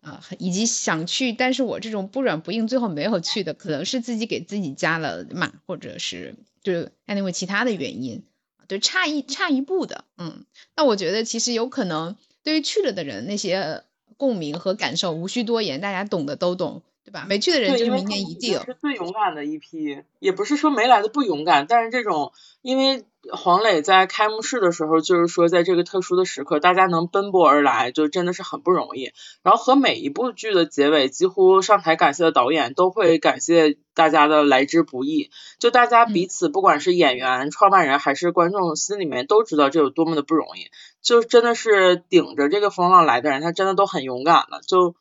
[0.00, 8.24] 啊，以及想去但是我这种不软不硬最后没有去的，可能是自己给自己加了码，或者是就 anyway 其他的原因。
[8.68, 13.84] 对，差一差一步的，嗯，那我觉得其实有可能，对于去了的人，那些
[14.16, 16.82] 共鸣和感受无需多言，大家懂的都懂。
[17.06, 17.24] 对吧？
[17.28, 22.32] 没去的人就是明年一定是最勇敢的一批，也不是说没来的不勇敢，但是这种，
[22.62, 29.12] 因为黄磊在开幕式的时候就是说，在这个特殊的时刻，大家能奔波而来，就真的是很不容易。
[29.44, 35.30] 然后和每一部剧的结尾，几乎上台感谢的导演都会感谢大家的来之不易，
[35.60, 44.96] 就大家彼此不管是演员、创办人还是观众，心里面都知道这有多么的不容易，就真的是顶着这个风浪来的人，他真的都很勇敢了，就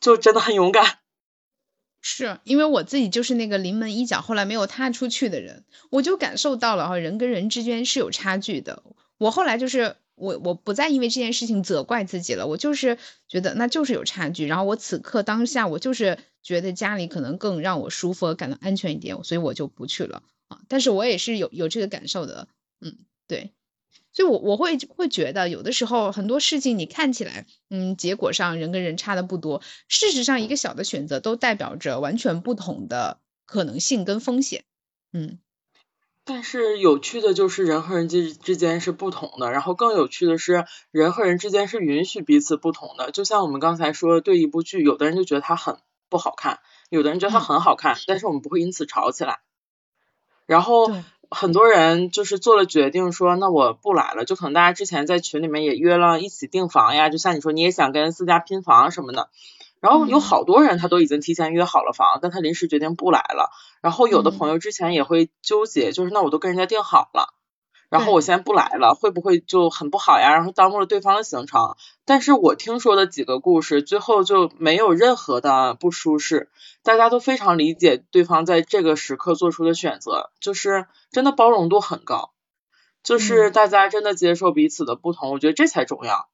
[0.00, 0.99] 就真的很勇敢。
[2.00, 8.82] 是因为我自己就是那个临门一脚，后来没有踏出去的人，我就感受到了哈，人跟人之间是有差距的。
[9.18, 12.96] 我后来就是我我不再因为这件事情责怪自己了，我就是
[13.28, 14.46] 觉得那就是有差距。
[14.46, 20.60] 然后我此刻当下，我就是觉得家里可能更让我舒服、感到安全一点，所以我就不去了啊。
[20.68, 22.48] 但是我也是有有这个感受的，
[22.80, 22.96] 嗯，
[23.26, 23.52] 对。
[24.20, 34.64] 所以，我我会会觉得，有的时候很多事情你看起来，嗯，结果上人跟人差的不多，事实上一个小的选择都代表着完全不同的可能性跟风险，
[35.14, 35.38] 嗯。
[36.22, 43.12] 但是有趣的就是人和人之之间是不同的，然后更有趣的是人和人之间是允许彼此不同的。
[43.12, 45.78] 就像我们刚才说，对一部剧，有的人就觉得它很
[46.10, 46.60] 不好看，
[46.90, 49.38] 有的人觉得它很好看，但是我们不会因此吵起来。
[50.44, 50.92] 然后。
[51.30, 54.24] 很多人就是做了决定，说那我不来了。
[54.24, 59.30] 就可能大家之前在群里面也约了一起订房呀，就像你说你也想跟四家拼房什么的。
[59.80, 63.50] 然后有好多人他都已经提前约好了房，但他临时决定不来了。
[63.80, 67.32] 然后有的朋友之前也会纠结，就是那我都跟人家订好了。
[67.90, 70.32] 然后我现在不来了，会不会就很不好呀？
[70.32, 71.76] 然后耽误了对方的行程。
[72.06, 76.48] 但是我听说的几个故事，最后就没有任何的不舒适，
[76.82, 82.30] 大家都非常理解对方在这个时刻做出的选择，就是真的包容度很高，
[83.02, 86.28] 就是大家真的接受彼此的不同，我觉得这才重要。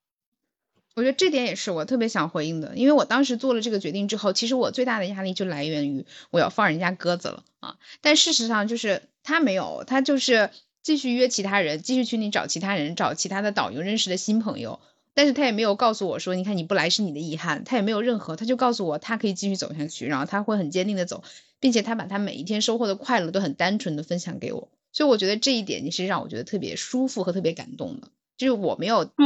[0.94, 7.76] 我觉得这点也是我特别想回应的，因为我当时做了这个决定之后，其实我最大的压力就来源于我要放人家鸽子了啊。
[8.00, 10.48] 但事实上就是他没有，他就是
[10.87, 14.78] 继续约其他人，继续去你找其他人，找其他的导游认识的新朋友。
[15.14, 21.24] 但是他也没有告诉我说，你看你不来是你的遗憾，他也没有任何，他就告诉我他可以继续走下去，然后他会很坚定的走，
[21.59, 28.07] 并且他把他每一天收获的快乐都很单纯的分享给我，所以我觉得这一点你是让我觉得特别舒服和特别感动的，
[28.37, 29.16] 就是我没有拖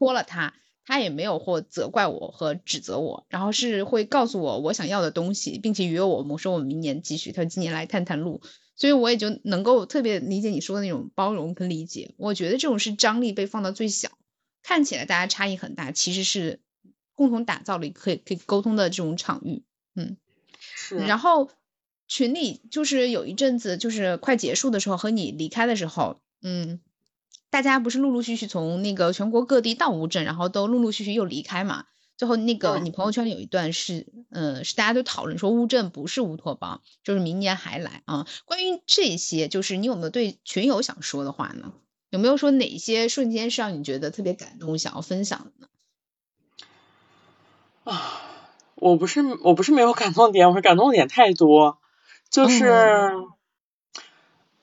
[0.00, 0.52] 拖了他，
[0.84, 8.40] 他也没有或责怪我和指责我，然后是会告诉我我想要的东西，并且约我，我说我明年继续，他说今年来探探路，
[8.74, 14.10] 所以我也就能够特别理解你说的那种包容跟理解，我觉得这种是张力被放到最小。
[14.62, 16.60] 看起来大家差异很大，其实是
[17.14, 19.64] 共同打造了一个可以可以沟通的这种场域，
[19.96, 20.16] 嗯，
[20.76, 20.96] 是。
[20.98, 21.50] 然后
[22.06, 26.80] 群里就是有一阵子，就是快结束的时候和你离开的时候，嗯，
[27.50, 31.86] 大家不是陆陆续续从那个全国各地到乌镇，然后都陆陆续续又离开嘛。
[32.16, 38.26] 最后那个你朋友圈里有一段是，嗯，是大家都讨论说乌镇不是乌托邦，就是明年还来啊。
[38.44, 41.72] 关于这些，就是你有没有对群友想说的话呢？
[42.10, 45.68] 有没有说哪些瞬间是让你觉得特别感动，想要分享的呢？
[47.84, 48.20] 啊，
[48.74, 51.78] 我不是我不是没有感动点，我是感动点太多。
[52.30, 53.28] 就是，嗯，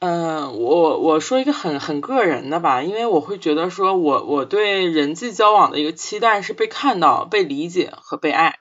[0.08, 8.60] 我我说一个很很个人的吧，因为我会觉得说我我对人际交往的一个期待是被看到、被理解和被爱。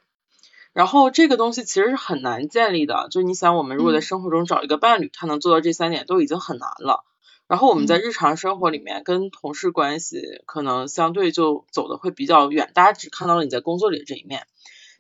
[0.72, 7.05] 然后这个东西其实是很难建立的，就是你想，我们如果在生活中找一个伴侣，他能做到这三点都已经很难了。
[7.47, 14.47] 然后我们在日常生活里面跟同事关系可能相对就走的会比较远，大家只看到了你在工作里的这一面，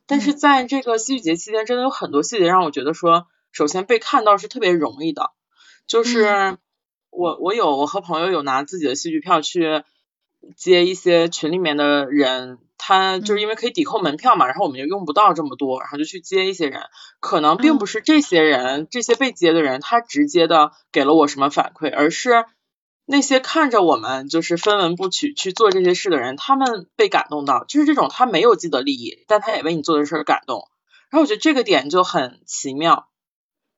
[0.06, 5.30] 但是在这个戏剧节期间，真的有很多细节让我觉得说，首先被看到是特别容易的，
[5.88, 6.58] 就是
[7.10, 9.82] 我我有我和朋友有拿自己的戏剧票去
[10.56, 12.58] 接一些群里面的人。
[12.80, 16.80] 他就是因为可以抵扣门票嘛，然后我们就用不到这么多，然后就去接一些人，
[17.18, 22.46] 可能并不是这些人，这些被接的人他直接的给了我什么反馈，而是
[23.04, 30.68] 那些看着我们就是分文不取去做这些事的人，他们被感动到，就是这种他没有既得利益，但他也为你做的事感动，
[31.10, 33.08] 然后我觉得这个点就很奇妙。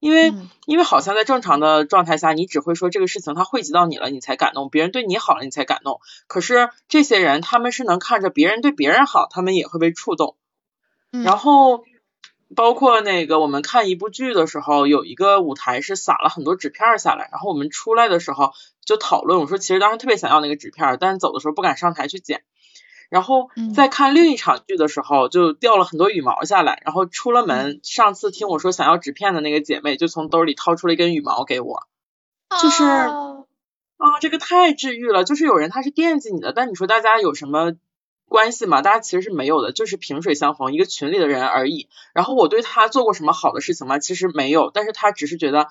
[0.00, 0.34] 因为，
[0.66, 6.00] 因为好像在正常的状态下，你只会说这个事情它惠及到你了，你才感动；别人对你好了，你才感动。
[6.26, 10.36] 可是这些人，他们是能看着别人对别人好，他们也会被触动。
[11.10, 11.84] 然后，
[12.56, 18.52] 包括那个我们看一部剧的时候，有一个舞台是撒了很多纸片下来，然后我们出来的时候
[18.84, 22.42] 就讨论，我说其实当时特别想要那个纸片，但是走的时候不敢上台去捡。
[23.10, 26.80] 然后在看另一场剧的时候，就掉了很多羽毛下来。
[26.86, 31.82] 然后出了门，上次听我说想要纸片的那个姐妹，就从兜里掏出了一根羽毛给我。
[32.62, 33.44] 就是啊，
[34.20, 35.24] 这个太治愈了。
[35.24, 37.72] 就是有人他是惦记你的，但你说大家有什么
[38.26, 38.80] 关系吗？
[38.80, 41.88] 大家其实是没有的，就是萍水相逢，一个群里的人而已。
[42.14, 43.98] 然后我对他做过什么好的事情吗？
[43.98, 45.66] 其实没有，但是他只是觉得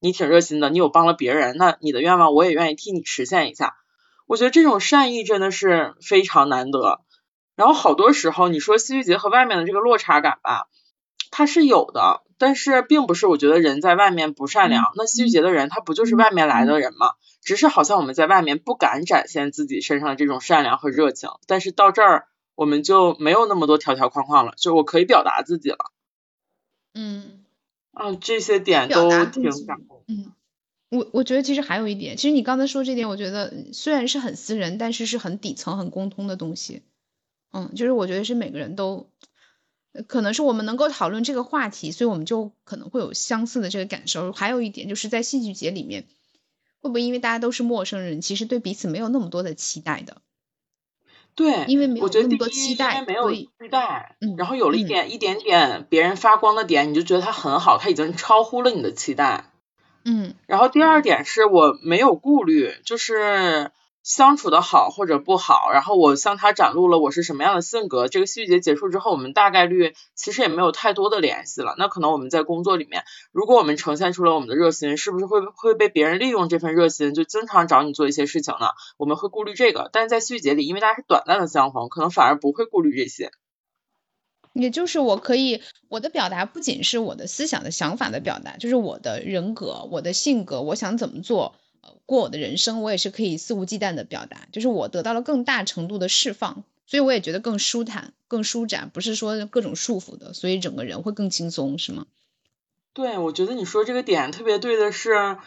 [0.00, 3.76] 你挺热心的，你有帮了别人，那你的愿望我也愿意替你实现一下。
[4.30, 7.00] 我觉得这种善意真的是非常难得，
[7.56, 10.68] 然后好多时候你说戏剧节和外面的这个落差感吧，
[11.32, 17.14] 它是有的，但是并不是我觉得人在外面不善良，那戏剧节的人他不就是外面来的人吗？
[17.42, 25.90] 只是好像我们在外面不敢展现自己身上的这种善良和热情，但是到这儿我们就没有那么多条条框框了，就我可以表达自己了。
[26.94, 27.44] 嗯，
[27.94, 30.04] 啊，这些点都挺感动。
[30.06, 30.30] 嗯。
[30.90, 36.82] 我我觉得其实还有一点，其实你刚才说这点，我觉得虽然是很私人，但是是很底层、很共通的东西。
[37.52, 39.08] 嗯，就是我觉得是每个人都，
[40.06, 44.32] 可能是我们能够讨论这个话题，所以我们就可能会有相似的这个感受。
[44.32, 46.06] 还有一点就是在戏剧节里面，
[46.80, 50.22] 会不会因为大家都是陌生人，其实对彼此没有那么多的期待的？
[51.36, 59.49] 对，因为没有那么多期待，没有期待，嗯，然后有了一点一点点别人发光的点，你就觉得他很好，他已经超乎了你的期待。
[60.04, 63.70] 嗯，然后第二点是我没有顾虑，就是
[64.02, 68.08] 相处的好或者不好，然后我向他展露了我是什么样的性格。
[68.08, 71.74] 这个戏剧节结束之后，我们大概率其实也没有太多的联系了。
[71.76, 78.68] 那可能我们在工作里面，如果我们呈现出了我们的热心，是不是会会被别人利用这份热心，就经常找你做一些事情呢？
[78.96, 83.30] 我们会顾虑这个，但是在戏剧节里，因为大家是短暂的相逢，可能反而不会顾虑这些。
[84.52, 91.54] 也就是我可以，我的表达不仅是我的思想的想法的表达，就是我的人格、我的性格，我想怎么做，
[92.06, 102.06] 过我的人生，我也是可以肆无忌惮的表达，就是我得到了更大程度的释放，所以我也觉得更舒坦、更舒展，不是说各种束缚的，所以整个人会更轻松，是吗？
[102.92, 105.38] 对，我觉得你说这个点特别对的是，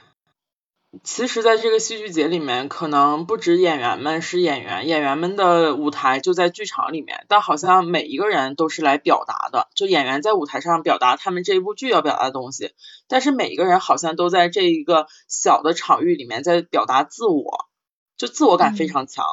[1.01, 9.69] 其实，在这个戏剧节里面，可能不止演员们是演员，演员们的舞台就在剧场里面，但好像每一个人都是来表达的。
[9.73, 12.73] 就演员在舞台上表达他们这一部剧要表达的东西，
[13.07, 17.65] 但是每一个人好像都在这一个小的场域里面在表达自我，
[18.15, 19.25] 就自我感非常强。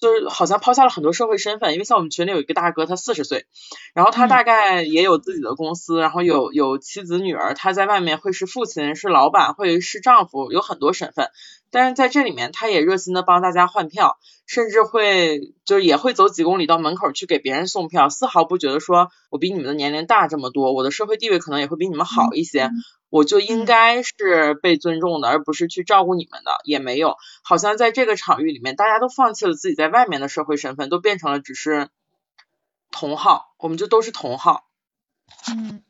[0.00, 3.46] 就是好像抛下了很多社会身份，因为像我们群里有一个大哥，他四十岁，
[3.94, 11.30] 然后他大概也有自己的公司，然后有有妻子女儿，他在外面会是父亲，是老板，会是丈夫，有很多身份。
[11.70, 22.70] 但是在这里面，他也热心的帮大家换票，甚至会就是也会走几公里到门口去给别人送票，丝毫不觉得说我比你们的年龄大这么多，我的社会地位可能也会比你们好一些，
[23.10, 31.88] 我就应该是被尊重的，而不是去照顾你们的，也没有，好像在这个场域里面，大家都放弃了自己在外面的社会身份，都变成了只是
[32.90, 34.64] 同好，我们就都是同好。
[35.50, 35.82] 嗯。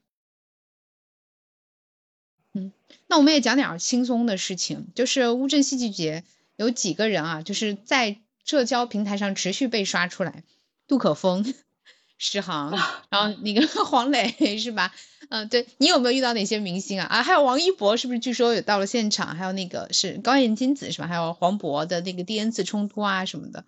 [3.08, 6.24] 那我们也讲点轻松的事情，就是乌镇戏剧节
[6.56, 10.44] 有几个人啊，就是在社交平台上持续被刷出来，
[10.86, 11.54] 杜可风、
[12.18, 12.70] 石航，
[13.10, 14.94] 然后那个 黄磊是吧？
[15.30, 17.06] 嗯，对你有没有遇到哪些明星啊？
[17.06, 18.18] 啊，还有王一博是不是？
[18.18, 21.06] 据说有到了现场，还有那个是高岩金子是吧？
[21.06, 23.64] 还有黄渤的那个第 N 次冲突啊什么的，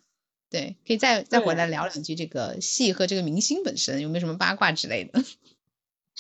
[0.51, 5.23] 对，可以再再回来聊两句这个戏和这个明星本身有没有什么八卦之类的？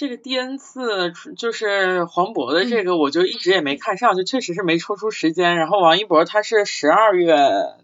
[0.00, 5.58] 这个第 N 次就是黄渤的这个，我就一直也没看上，就确实是没抽出时间。
[5.58, 7.36] 然后王一博他是十二月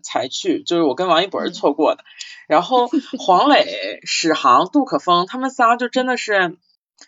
[0.03, 2.05] 才去，就是我跟王一博是错过的。
[2.47, 2.89] 然后
[3.19, 6.57] 黄磊、史航、杜可风他们仨就真的是，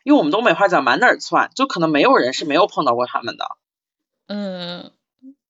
[0.03, 3.57] 因为我们东北话讲满哪儿窜，就可能没有人是没有碰到过他们的。
[4.27, 4.93] 嗯，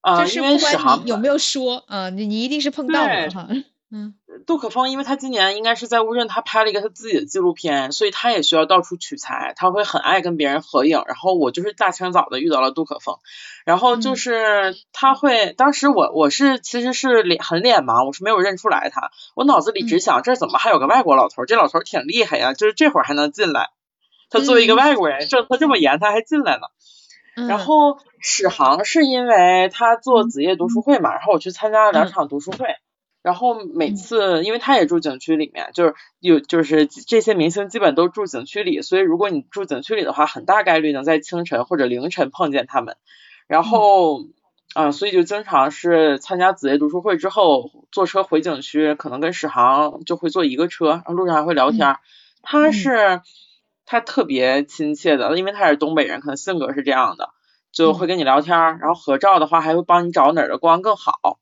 [0.03, 3.49] 啊，因为史航有没有说，啊，你你一定是碰到了哈。
[3.91, 4.15] 嗯，
[4.49, 11.03] 杜可风，因为他今年应该是在乌镇，他拍了一个他自己的纪录片，所以他也需要到处取材，他会很爱跟别人合影。
[11.07, 13.19] 然后我就是大清早的遇到了杜可风，
[13.67, 23.69] 然后就是他会，当时我我是其实是脸很脸盲，我是没有认出来他，我脑子里只想这怎么还有个外国老头，这老头挺厉害呀，就是这会儿还能进来，
[24.31, 26.63] 他作为一个外国人，政策这么严他还进来呢。
[27.47, 32.77] 然后史航是因为他做子夜读书会嘛，然后我去参加了两场读书会。
[33.29, 42.97] 然后每次，因为他也住景区里面，就是有就是这些明星基本都住景区里，所以如果你住景区里的话，很大概率能在清晨或者凌晨碰见他们。
[43.47, 44.25] 然后
[44.73, 51.97] 啊，所以就经常是参加子夜读书会之后，坐车回景区，可能跟史航就会坐一个车，然后路上还会聊天。
[52.41, 53.21] 他是
[53.85, 57.29] 他特别亲切的，因为他是东北人，可能性格是这样的，
[57.73, 61.39] 就会跟你聊天，然后合照的话还会帮你找哪儿的光更好。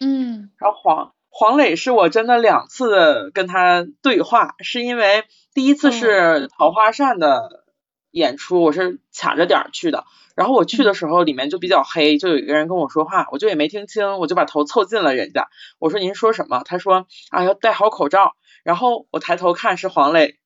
[0.00, 1.12] 嗯，然后黄。
[1.38, 7.66] 黄磊是我真的两次跟他对话，是因为第一次是桃花扇的
[8.10, 16.62] 演出，我是卡着点儿去的，然后我去的时候里面就比较黑，就有一个人跟我说话，我就也没听清，我就把头凑近了人家，我说您说什么？
[16.64, 20.38] 他说啊要戴好口罩，然后我抬头看是黄磊，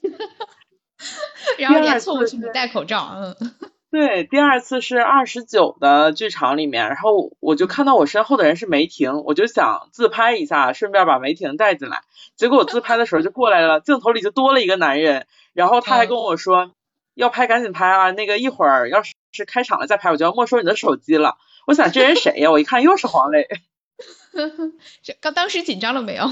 [1.58, 3.36] 然后你凑过去没戴口罩，嗯。
[3.92, 12.00] 对，第二次是二十九的剧场里面，然后我就看到我身后的人是梅婷，我就想自拍一下，顺便把梅婷带进来。
[12.34, 16.72] 结果我自拍的时候就过来了，镜头里就多了一个男人，然后他还跟我说
[17.12, 21.36] 要拍赶紧拍啊，那个一会儿要是是开场了再拍，我就要没收你的手机了。
[21.66, 22.50] 我想这人谁呀？
[22.50, 23.46] 我一看又是黄磊。
[25.20, 26.24] 刚当时紧张了没有？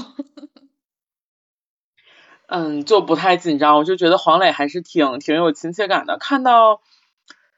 [2.47, 6.81] 嗯，就不太紧张，我就觉得黄磊还是挺挺有亲切感的，看到。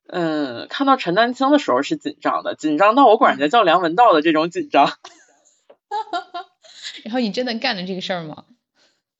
[0.07, 4.87] 嗯，看到陈丹青的时候是紧张的，紧张到我管人家叫梁文道的这种紧张。
[7.03, 8.43] 然后你真的干了这个事儿吗？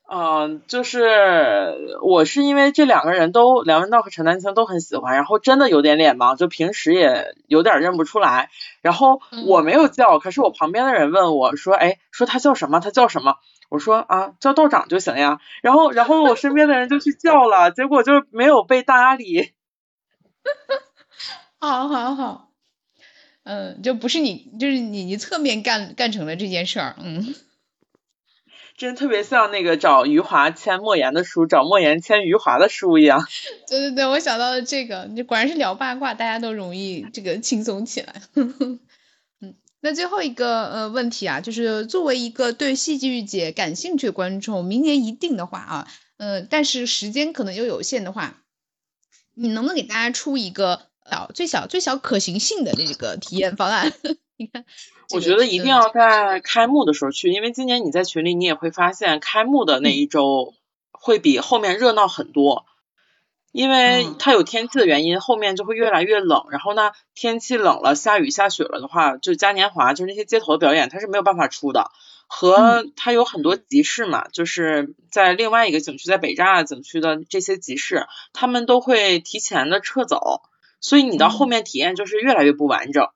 [0.06, 8.50] 嗯，就是我是因为这两个人都梁文道和陈丹青都很喜欢，然后真的有点脸盲，就平时也有点认不出来。
[8.82, 12.80] 然后我没有叫，可是我旁边的人问我说：“哎，说他叫什么？
[12.80, 13.38] 他叫什么？”
[13.70, 19.54] 我说：“啊，叫道长就行呀。”然后，然后我身边的人就去叫了，结果就没有被搭理。
[21.60, 22.52] 好好好，
[23.44, 27.34] 嗯，就不是你，就是你，你侧面干干成了这件事儿，嗯，
[28.78, 33.26] 真特别像那个找余华签莫言的书，找莫言签余华的书一样。
[33.70, 38.22] 对对对，我想到了这个，你果然是聊八卦，大家都容易这个轻松起来。
[38.36, 38.80] 嗯，
[39.80, 45.88] 那最后一个呃问题啊，就是作为一个对戏剧节感兴趣的观众，明年一定的话啊，
[46.18, 48.43] 呃，但是时间可能又有限的话。
[49.36, 53.92] 你能不能给大家出一个小、最小、最小可行性的这个体验方案？
[54.38, 54.66] 你看，
[55.14, 60.54] 我觉得一定要在开幕的时候去，因为今年你在群里你也会发现，开幕的那一周
[60.92, 62.66] 会比后面热闹很多。
[63.54, 66.48] 因为它有天气的原因，后面就会越来越冷。
[66.50, 71.92] 然后呢，天气冷了，下雨下雪了的话，就嘉年华，就是那些街头的表演，它是没有办法出的。
[72.28, 80.42] 和它有很多集市嘛，就是在另外一个景区，在北栅景区的这些集市，他们都会提前的撤走，
[80.80, 83.10] 所以你到后面体验就是越来越不完整。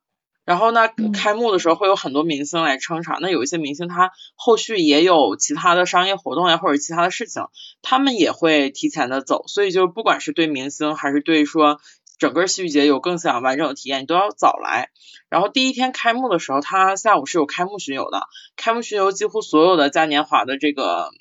[0.48, 7.44] 然后呢，开幕的时候会有很多明星来撑场，那有一些明星他后续也有其他的商业活动呀，或者其他的事情，
[7.82, 11.82] 他们也会提前的走，所以就不管是对明星还是对说
[12.18, 14.90] 整个戏剧节有更想完整的体验，你都要早来。
[15.28, 21.12] 然后第一天开幕的时候，他下午是有开幕巡游的，开幕巡游几乎所有的嘉年华的这个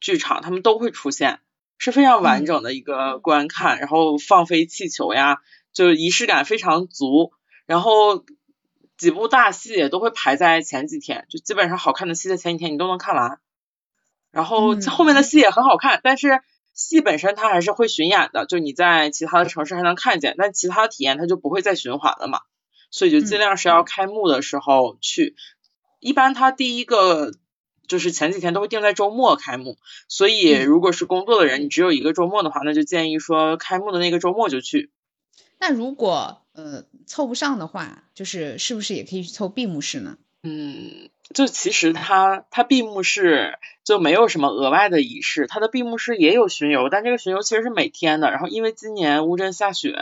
[0.00, 1.38] 剧场他们都会出现，
[1.78, 5.36] 是非常完整的一个观看，然后放飞气球呀，
[5.72, 7.30] 就是仪式感非常足，
[7.66, 8.24] 然后。
[9.02, 13.40] 几部大戏也都会排在前几天，就基本上好看的戏在前几天你都能看完，
[14.30, 15.24] 然后后面的。
[15.24, 16.40] 戏也很好看，但是
[16.72, 22.42] 戏本身它还是会巡演的，就你在其他的城市还能看见，但其他的体验它就不会再循环了嘛，
[22.92, 25.34] 所以就尽量是要开幕的时候去，
[25.98, 27.32] 一般它第一个
[27.88, 34.92] 就是前几天都会定在周末开幕，所以如果是工作的人，你只有一个周末的话，那就建议说开幕的那个周末就去。
[35.58, 40.18] 那如果呃，凑不上的话，就是是不是也可以去凑闭幕式呢？
[40.42, 48.30] 嗯，就其实它它闭幕式就没有什么额外的仪式，它的闭幕式也有巡游，但这个巡游其实是每天的。
[48.30, 49.94] 然后因为今年乌镇下雪，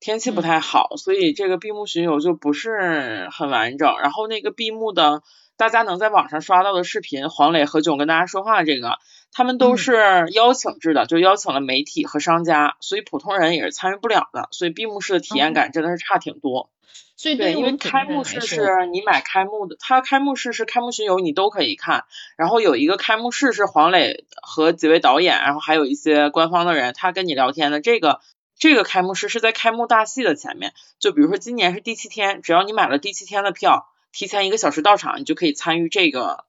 [0.00, 3.98] 天气不太好，所以这个闭幕巡游就不是很完整。
[3.98, 5.22] 然后那个闭幕的。
[5.58, 9.00] 大家能在网上刷到的视频，黄磊何炅跟大家说话，这个
[9.32, 16.70] 他们都是邀请制的，就邀请了媒体和商家，所以普通人也是参与不了的，所以闭幕式的体验感真的是差挺多。
[17.16, 22.04] 所以对，因为开幕式是你买开幕的，它开幕式是开幕巡游，你都可以看。
[22.36, 27.80] 然后有一个开幕式是黄磊和几位导演，然后还有一些官方的人，他跟你聊天的。
[27.80, 28.20] 这个
[28.56, 33.88] 这个开幕式是在开幕大戏的前面，就比如说今年是第七天，只要你买了第七天的票。
[34.10, 36.46] 提前一个小时到场，你就可以参与这个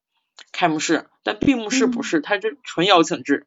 [0.51, 3.45] 开幕式，但闭幕式不是，它这纯邀请制。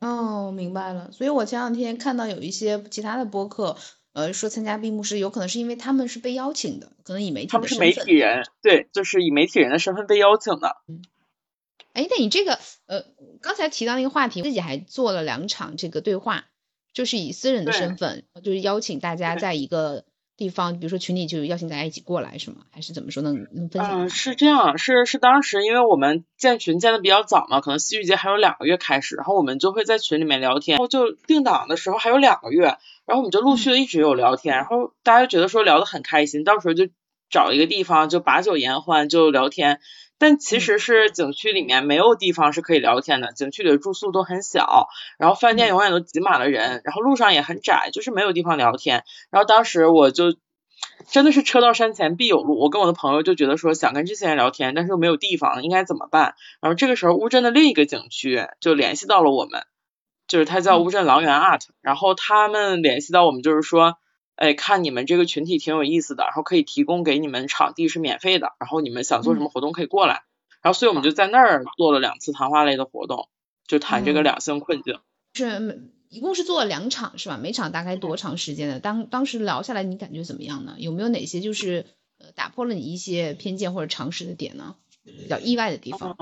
[0.00, 1.10] 哦，明白了。
[1.12, 3.76] 所以我前两天看到有一些其他的播客，
[4.12, 10.76] 呃，说参加闭幕式，有可能是因为他们是被邀请的，可能以媒体他们是媒体人，对，就是以媒体人的身份被邀请的。
[10.88, 11.02] 嗯。
[11.92, 13.04] 哎，那你这个，呃，
[13.40, 16.46] 刚才提到那个话题，自己还做了两场这个对话，
[16.92, 20.04] 就是以私人的身份，就是邀请大家在一个。
[20.36, 22.58] 地方，比如说群里就邀请大家一起过来，是吗？
[22.70, 23.22] 还是怎么说？
[23.22, 24.06] 能能分享？
[24.06, 32.64] 嗯，是这样，是是当时因为我们建群建的比较早嘛，可能戏剧节还有两个月开始，然后我们就会在群里面聊天，然后就定档的时候还有两个月，
[33.06, 36.88] 然后我们就陆续的一直有聊天，然后大家觉得说聊得很开心，到时候就
[37.30, 39.80] 找一个地方就把酒言欢就聊天。
[40.18, 44.88] 但其实是景区里面没有地方是可以聊天的，景区里的住宿都很小，
[45.18, 49.04] 然后饭店永远都挤满了人，然后路上也很窄，就是没有地方聊天。
[49.30, 50.36] 然后当时我就
[51.08, 56.34] 真的是车到山前必有路，我跟我的朋友就觉得说想跟这些人聊天，但是又没有地方，应该怎么办？
[56.60, 59.64] 然后这个时候乌镇的另一个景区就联系到了我们，
[60.28, 63.98] 就是它叫乌镇狼园 Art，然后他们联系到我们就是说。
[64.36, 70.24] 哎，看你们这个群体挺有意思的，然后可以提供给你们场地是免费的，然后你们想做什么活动可以过来，
[70.62, 73.28] 然后所以我们就在那儿做了两次谈话类的活动，
[73.66, 74.98] 就谈这个两性困境。
[75.34, 77.38] 是，一共是做了两场是吧？
[77.40, 78.80] 每场大概多长时间的？
[78.80, 80.76] 当当时聊下来你感觉怎么样呢？
[80.78, 81.86] 有没有哪些就是
[82.18, 84.76] 呃打破了你一些偏见或者常识的点呢？
[85.04, 86.16] 比较意外的地方？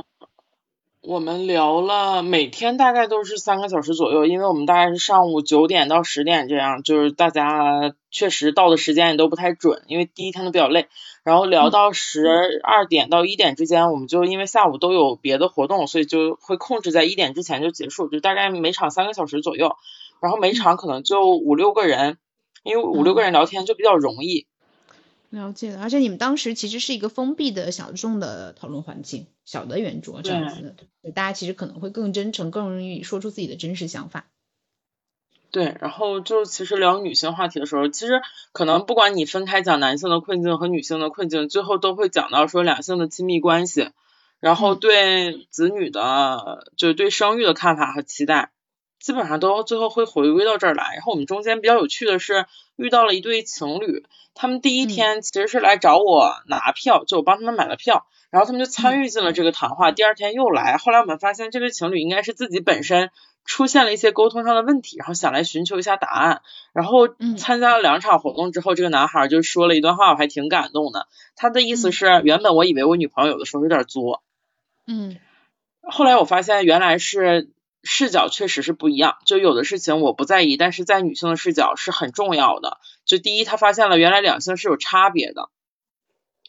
[1.05, 10.87] 我们聊了，每天大概都是三个小时左右，因为我们大概是上午九点到十点这样，就是大家确实到的时间也都不太准，因为第一天都比较累，
[11.25, 12.25] 然后聊到十
[12.63, 19.75] 二点到一点之间，我们就因为下午都有别的活动，所以就会控制在一点之前就结束，就大概每场三个小时左右，
[20.21, 22.19] 然后每场可能就五六个人，
[22.63, 24.47] 因为五六个人聊天就比较容易。
[25.33, 30.77] 了解了，而且你们当时其实是一个封闭的小众的讨论环境，小的圆桌这样子，
[31.15, 34.27] 大家其实可能会更真诚，更容易说出自己的真实想法。
[35.51, 38.21] 对，然后就其实聊女性话题的时候，其实
[38.53, 43.89] 可能不管你分开讲男性的困境和女性的困境，最后都会讲到说两性的亲密关系，
[44.39, 48.53] 然后对子女的，就是对生育的看法和期待。
[49.03, 52.47] 基本上都最后会回归到这儿来，然后我们中间比较有趣的是
[52.77, 63.11] 遇到了一对情侣，他们第一天其实是来找我拿票，就我帮他们买了票，然后他们就参与进了这个谈话，第二天又来，后来我们发现这对情侣应该是自己本身
[63.45, 66.43] 出现了一些沟通上的问题，然后想来寻求一下答案，
[66.73, 74.23] 然后参加了两场活动之后，这个男孩就说了一段话，我还挺感动的，他的意思是原本我以为我女朋友有的时候有点作，
[74.87, 75.19] 嗯，
[75.83, 77.51] 后来我发现原来是。
[77.83, 82.79] 视角确实是不一样，就有的事情我不在意，但是在女性的视角是很重要的。
[83.05, 85.51] 就第一，他发现了原来两性是有差别的，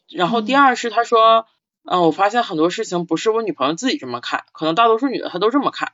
[0.09, 1.47] 然后第二是他说，
[1.83, 5.93] 嗯，我发现很多事情不是我女朋友自己这么看，可能大多数女的她都这么看。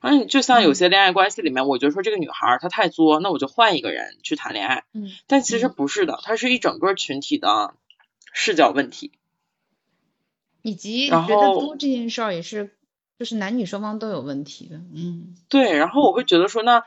[0.00, 4.84] 嗯，就像有些恋爱关系里面，我觉得说这个女孩她太作，那我就换一个人去谈恋爱。
[4.92, 7.74] 嗯，但其实不是的，它是一整个群体的
[8.32, 9.12] 视角问题。
[10.62, 12.74] 以及觉得多这件事儿也是。
[13.18, 16.82] 就是男女双方都有问题的，嗯，对，然后我会觉得说，那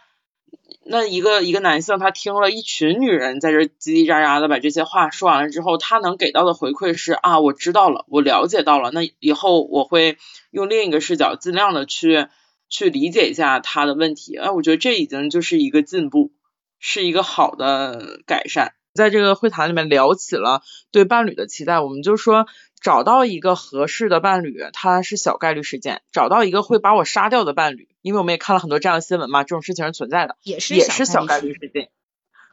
[0.85, 10.17] 那一个一个男性他听了一群女人在这叽叽喳喳的把这些话说完了之后，他能给到的回馈是啊，我知道了，我了解到了，那以后我会
[10.51, 12.27] 用另一个视角尽量的去
[12.67, 16.33] 去理解一下他的问题，哎，我觉得这已经就是一个进步，
[16.77, 18.73] 是一个好的改善。
[18.93, 20.61] 在这个会谈里面聊起了
[20.91, 22.47] 对伴侣的期待，我们就说。
[22.81, 31.89] 找到一个合适的伴侣，它是小概率事件；找到一个会把我杀掉的伴侣，因为我们也看了很多这样的新闻嘛，这种事情是存在的，也是也是小概率事件。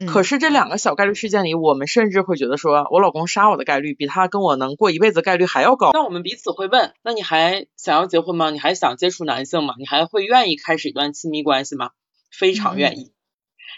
[0.07, 5.91] 可是这两个小概率事件里，我们甚至会觉得说，我老公杀我的概率比他跟我能过一辈子概率还要高。
[5.93, 8.49] 那我们彼此会问，那你还想要结婚吗？
[8.49, 9.75] 你还想接触男性吗？
[9.77, 11.91] 你还会愿意开始一段亲密关系吗？
[12.29, 13.13] 非常愿意。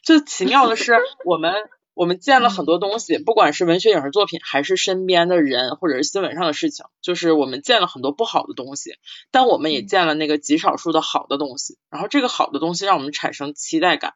[0.03, 1.53] 就奇妙的是，我们。
[1.97, 8.97] 我们见了很多东西，不管是文学影视作品，还是身边的人，或者是新闻上的事情，就是我们见了很多不好的东西，
[9.31, 11.79] 但我们也见了那个极少数的好的东西。
[11.89, 14.13] 然后这个好的东西让我们产生期待感。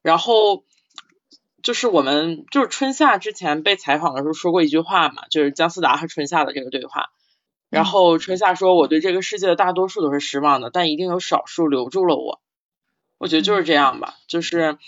[0.00, 0.62] 然后
[1.60, 7.10] 就是我们就是春夏之前被采访的时候说过一句话嘛，就是姜思达和春夏的这个对话。
[7.68, 12.40] 然后春夏说：“我对这个世界的大多数都是失望的，但一定有少数留住了我。”
[13.18, 14.78] 我觉得就是这样吧，就是。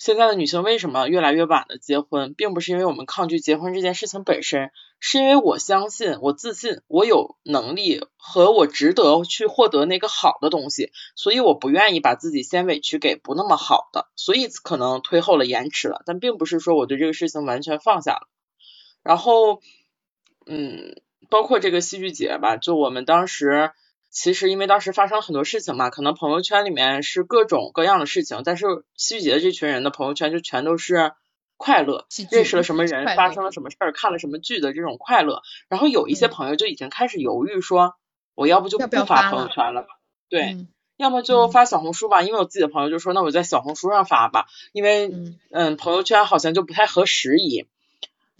[0.00, 18.26] 现在的女性为什么越来越晚的结婚，并不是因为我们抗拒结婚这件事情本身，是因为我相信，我自信，我有能力和我值得去获得那个好的东西，所以我不愿意把自己先委屈给不那么好的，所以可能推后了延迟了，但并不是说我对这个事情完全放下了。
[19.02, 19.60] 然后，
[20.46, 23.72] 嗯，包括这个戏剧节吧，就我们当时。
[24.10, 31.12] 其实因为当时发生了很多事情嘛，可能朋友圈里面是各种各样的事情，但是戏剧节的这群人的朋友圈就全都是
[31.56, 35.42] 快乐，认识了什么人，发生了什么事儿，看了什么剧的这种快乐。
[35.68, 37.94] 然后有一些朋友就已经开始犹豫说，
[38.34, 39.88] 我要不就不发朋友圈了吧？
[40.28, 40.56] 对，
[40.96, 45.08] 要么就发小红书吧，因为我自己的朋友就说，那我在小红书上发吧，因为
[45.52, 47.68] 嗯朋友圈好像就不太合时宜。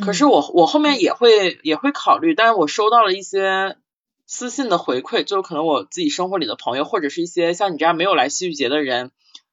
[0.05, 3.77] 可是我我后面也会也会考虑，但是我收到了一些。
[4.33, 9.11] 私信的回馈，就是可能我自己生活里的朋友，或者是一些像你这样没有来戏剧节的人，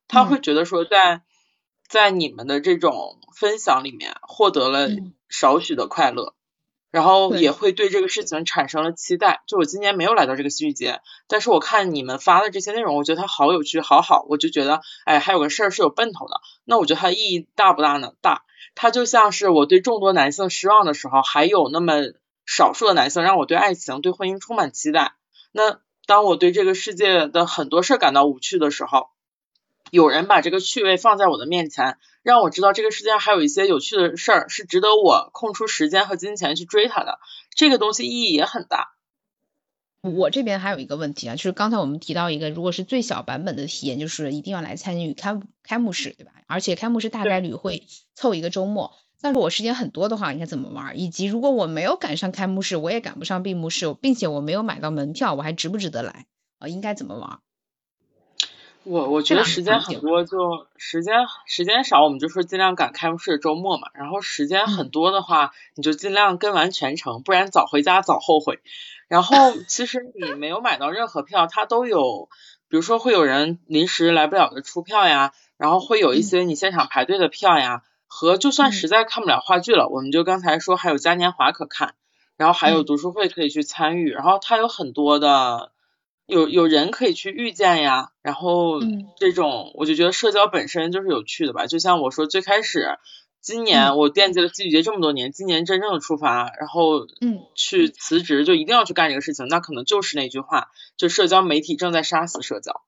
[0.08, 1.24] 他会觉得说，在
[1.90, 4.88] 在你们的这种分享里面获得了
[5.30, 6.36] 少许的快乐，
[6.92, 9.42] 然后也会对这个事情产生了期待。
[9.48, 16.40] 就我今年没有来到这个戏剧节，但是我看你们发的这些内容，我觉得它好有趣，好好，我就觉得，哎，还有个事儿是有奔头的。
[16.66, 18.14] 那我觉得它意义大不大呢？
[18.22, 18.44] 大。
[18.76, 21.94] 它就像是我对众多男性失望的时候，还有那么。
[22.48, 25.14] 少数的男性让我对爱情、对婚姻充满期待。
[25.52, 29.10] 那当我对这个世界的很多事感到无趣的时候，
[29.91, 37.20] 有人把这个趣味放在我的面前，让我知道这个世界上还有一些有趣的事儿是值得我空出时间和金钱去追它的。
[37.56, 38.93] 这个东西意义也很大。
[40.02, 46.32] 我这边还有一个问题啊，就是刚才我们提到一个，如果是最小版本的体验，就是一定要来参与开开幕式，对吧？
[46.48, 47.84] 而且开幕式大概率会
[48.14, 48.93] 凑一个周末。
[49.22, 50.99] 但是我时间很多的话，应该怎么玩？
[50.99, 56.26] 以及如果我没有赶上开幕式，我也赶不上闭幕式，并且我没有买到门票，我还值不值得来？
[56.59, 57.39] 呃，应该怎么玩？
[58.84, 61.15] 我我觉得时间很多，就时间
[61.45, 63.89] 时间少，我们就说尽量赶开幕式的周末嘛。
[63.93, 68.59] 然后时间很多的话，你就尽量跟完全程，不然早回家早后悔。
[69.09, 69.36] 然后
[69.68, 72.30] 其实你没有买到任何票，它都有，
[72.70, 77.84] 比如说会有人临时来不了的出票呀，然后会有一些你现场排队的票呀。
[78.08, 81.93] 和就算实在看不了话剧了，我们就刚才说还有嘉年华可看，
[82.38, 85.72] 然后还有读书会可以去参与，然后它有很多的
[86.26, 88.80] 有有人可以去遇见呀，然后
[89.18, 91.68] 这种我就觉得社交本身就是有趣的吧。
[91.68, 92.97] 就像我说最开始
[93.41, 102.82] 今年我惦记了戏剧节这么多年，今年真正的出发，然后嗯去辞职就一定要去干这个事情，那可能就是那句话，就社交媒体正在杀死社交。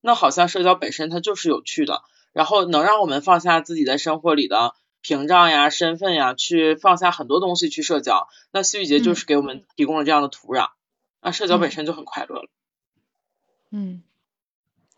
[0.00, 2.02] 那好像社交本身它就是有趣的。
[2.36, 8.28] 然后能让我们放下自己在生活里的屏障呀、身份呀，去放下很多东西去社交。
[8.50, 10.68] 那戏剧节就是给我们提供了这样的土壤，
[11.22, 12.50] 那社交本身就很快乐了。
[13.70, 14.02] 嗯，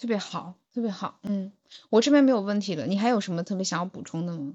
[0.00, 1.20] 特别好，特别好。
[1.22, 1.52] 嗯，
[1.90, 2.86] 我这边没有问题了。
[2.86, 4.54] 你还有什么特别想要补充的吗？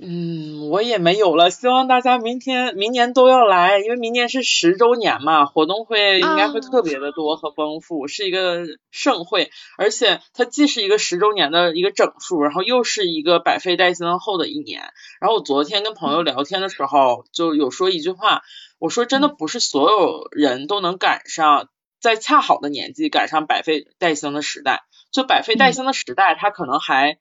[0.00, 1.50] 嗯，我也没有了。
[1.50, 9.50] 希望大家明天、明年都要来，因为明年是十周年嘛，活动会应该会特别的多和丰富，是一个盛会。
[9.76, 14.82] 而且它既是一个十周年的一个整数，然后又是一个百废待兴后的一年。
[15.20, 18.42] 然后我昨天跟朋友聊天的时候，就有说一句话，
[18.78, 21.70] 我说真的不是所有人都能赶上
[22.00, 27.18] 在恰好的年纪赶上百废待兴的时代，就百废待兴的时代，它可能还。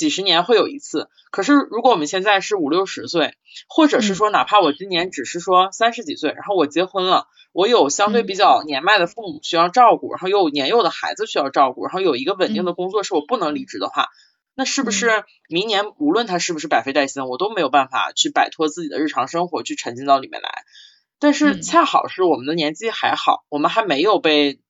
[0.00, 3.34] 几十年会有一次，可是如果我们现在是五六十岁，
[3.68, 14.08] 或者是说哪怕我今年只是说三十几岁，然后我结婚了，我有相对比较年迈的父母需要照顾，然后又有年幼的孩子需要照顾，然后有一个稳定的工作是我不能离职的话，
[14.54, 20.64] 那是不是明年无论他是不是百废待兴，我都没有办法去摆脱自己的日常生活去沉浸到里面来？
[21.18, 24.60] 但是恰好是我们的年纪还好，我们还没有被。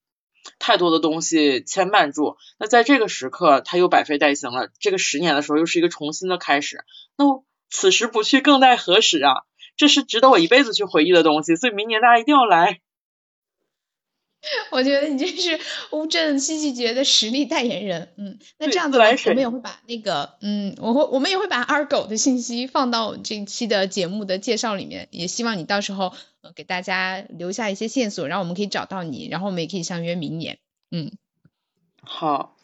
[0.59, 4.71] 太多的东西牵绊住，那在这个时刻，他又百废待兴了。
[4.79, 6.85] 这个十年的时候，又是一个重新的开始。
[7.17, 7.25] 那
[7.69, 9.45] 此时不去，更待何时啊？
[9.77, 11.57] 这是值得我一辈子去回忆的东西。
[11.57, 12.81] 所以明年大家一定要来。
[14.71, 15.61] 我觉得你这是
[15.91, 30.59] 乌镇戏剧节的实力代言人，嗯，那这样子我们也会把那个，嗯，我会我们也会把二狗的信息放到这一期的节目的介绍里面，也希望你到时候呃给大家留下一些线索，然后我们可以找到你，然后我们也可以相约明年，
[30.91, 31.13] 嗯，
[32.03, 32.57] 好。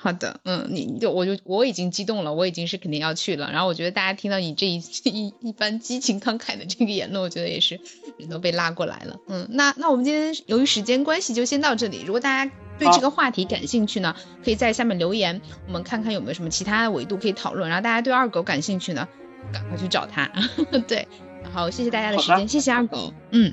[0.00, 3.50] 好的，嗯，你就我就我已经激动了，我已经是肯定要去了。
[3.50, 7.80] 然后我觉得大家听到你这一 一一番激情慷慨的这个言论，我觉得也是
[8.16, 9.18] 人都被拉过来了。
[9.26, 12.04] 嗯，那那我们今天由于时间关系就先到这里。
[12.06, 17.68] 如果大家对这个话题感兴趣呢，可以在下面留言，我们看看有没有什么其他的维度可以讨论。
[17.68, 19.08] 然后大家对二狗感兴趣呢，
[19.52, 20.30] 赶快去找他。
[20.86, 21.08] 对，
[21.42, 23.12] 然后谢谢大家的时间，谢谢二狗。
[23.32, 23.52] 嗯，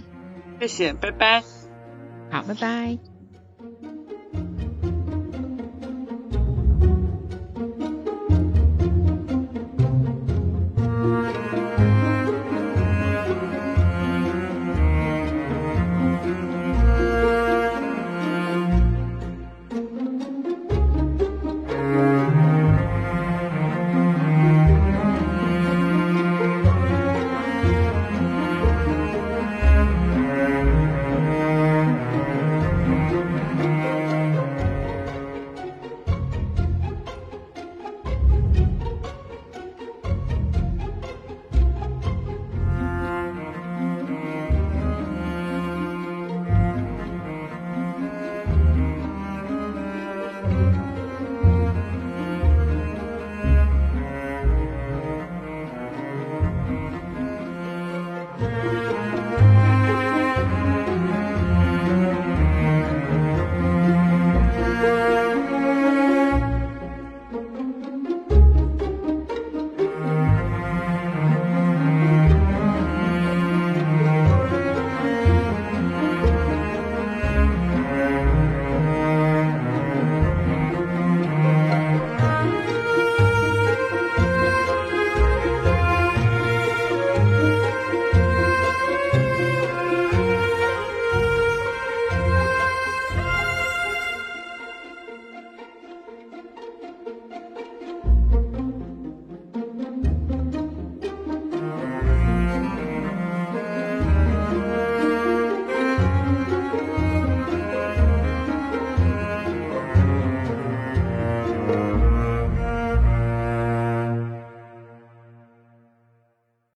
[0.59, 1.41] 谢谢，拜拜。
[2.29, 3.14] 好，拜拜。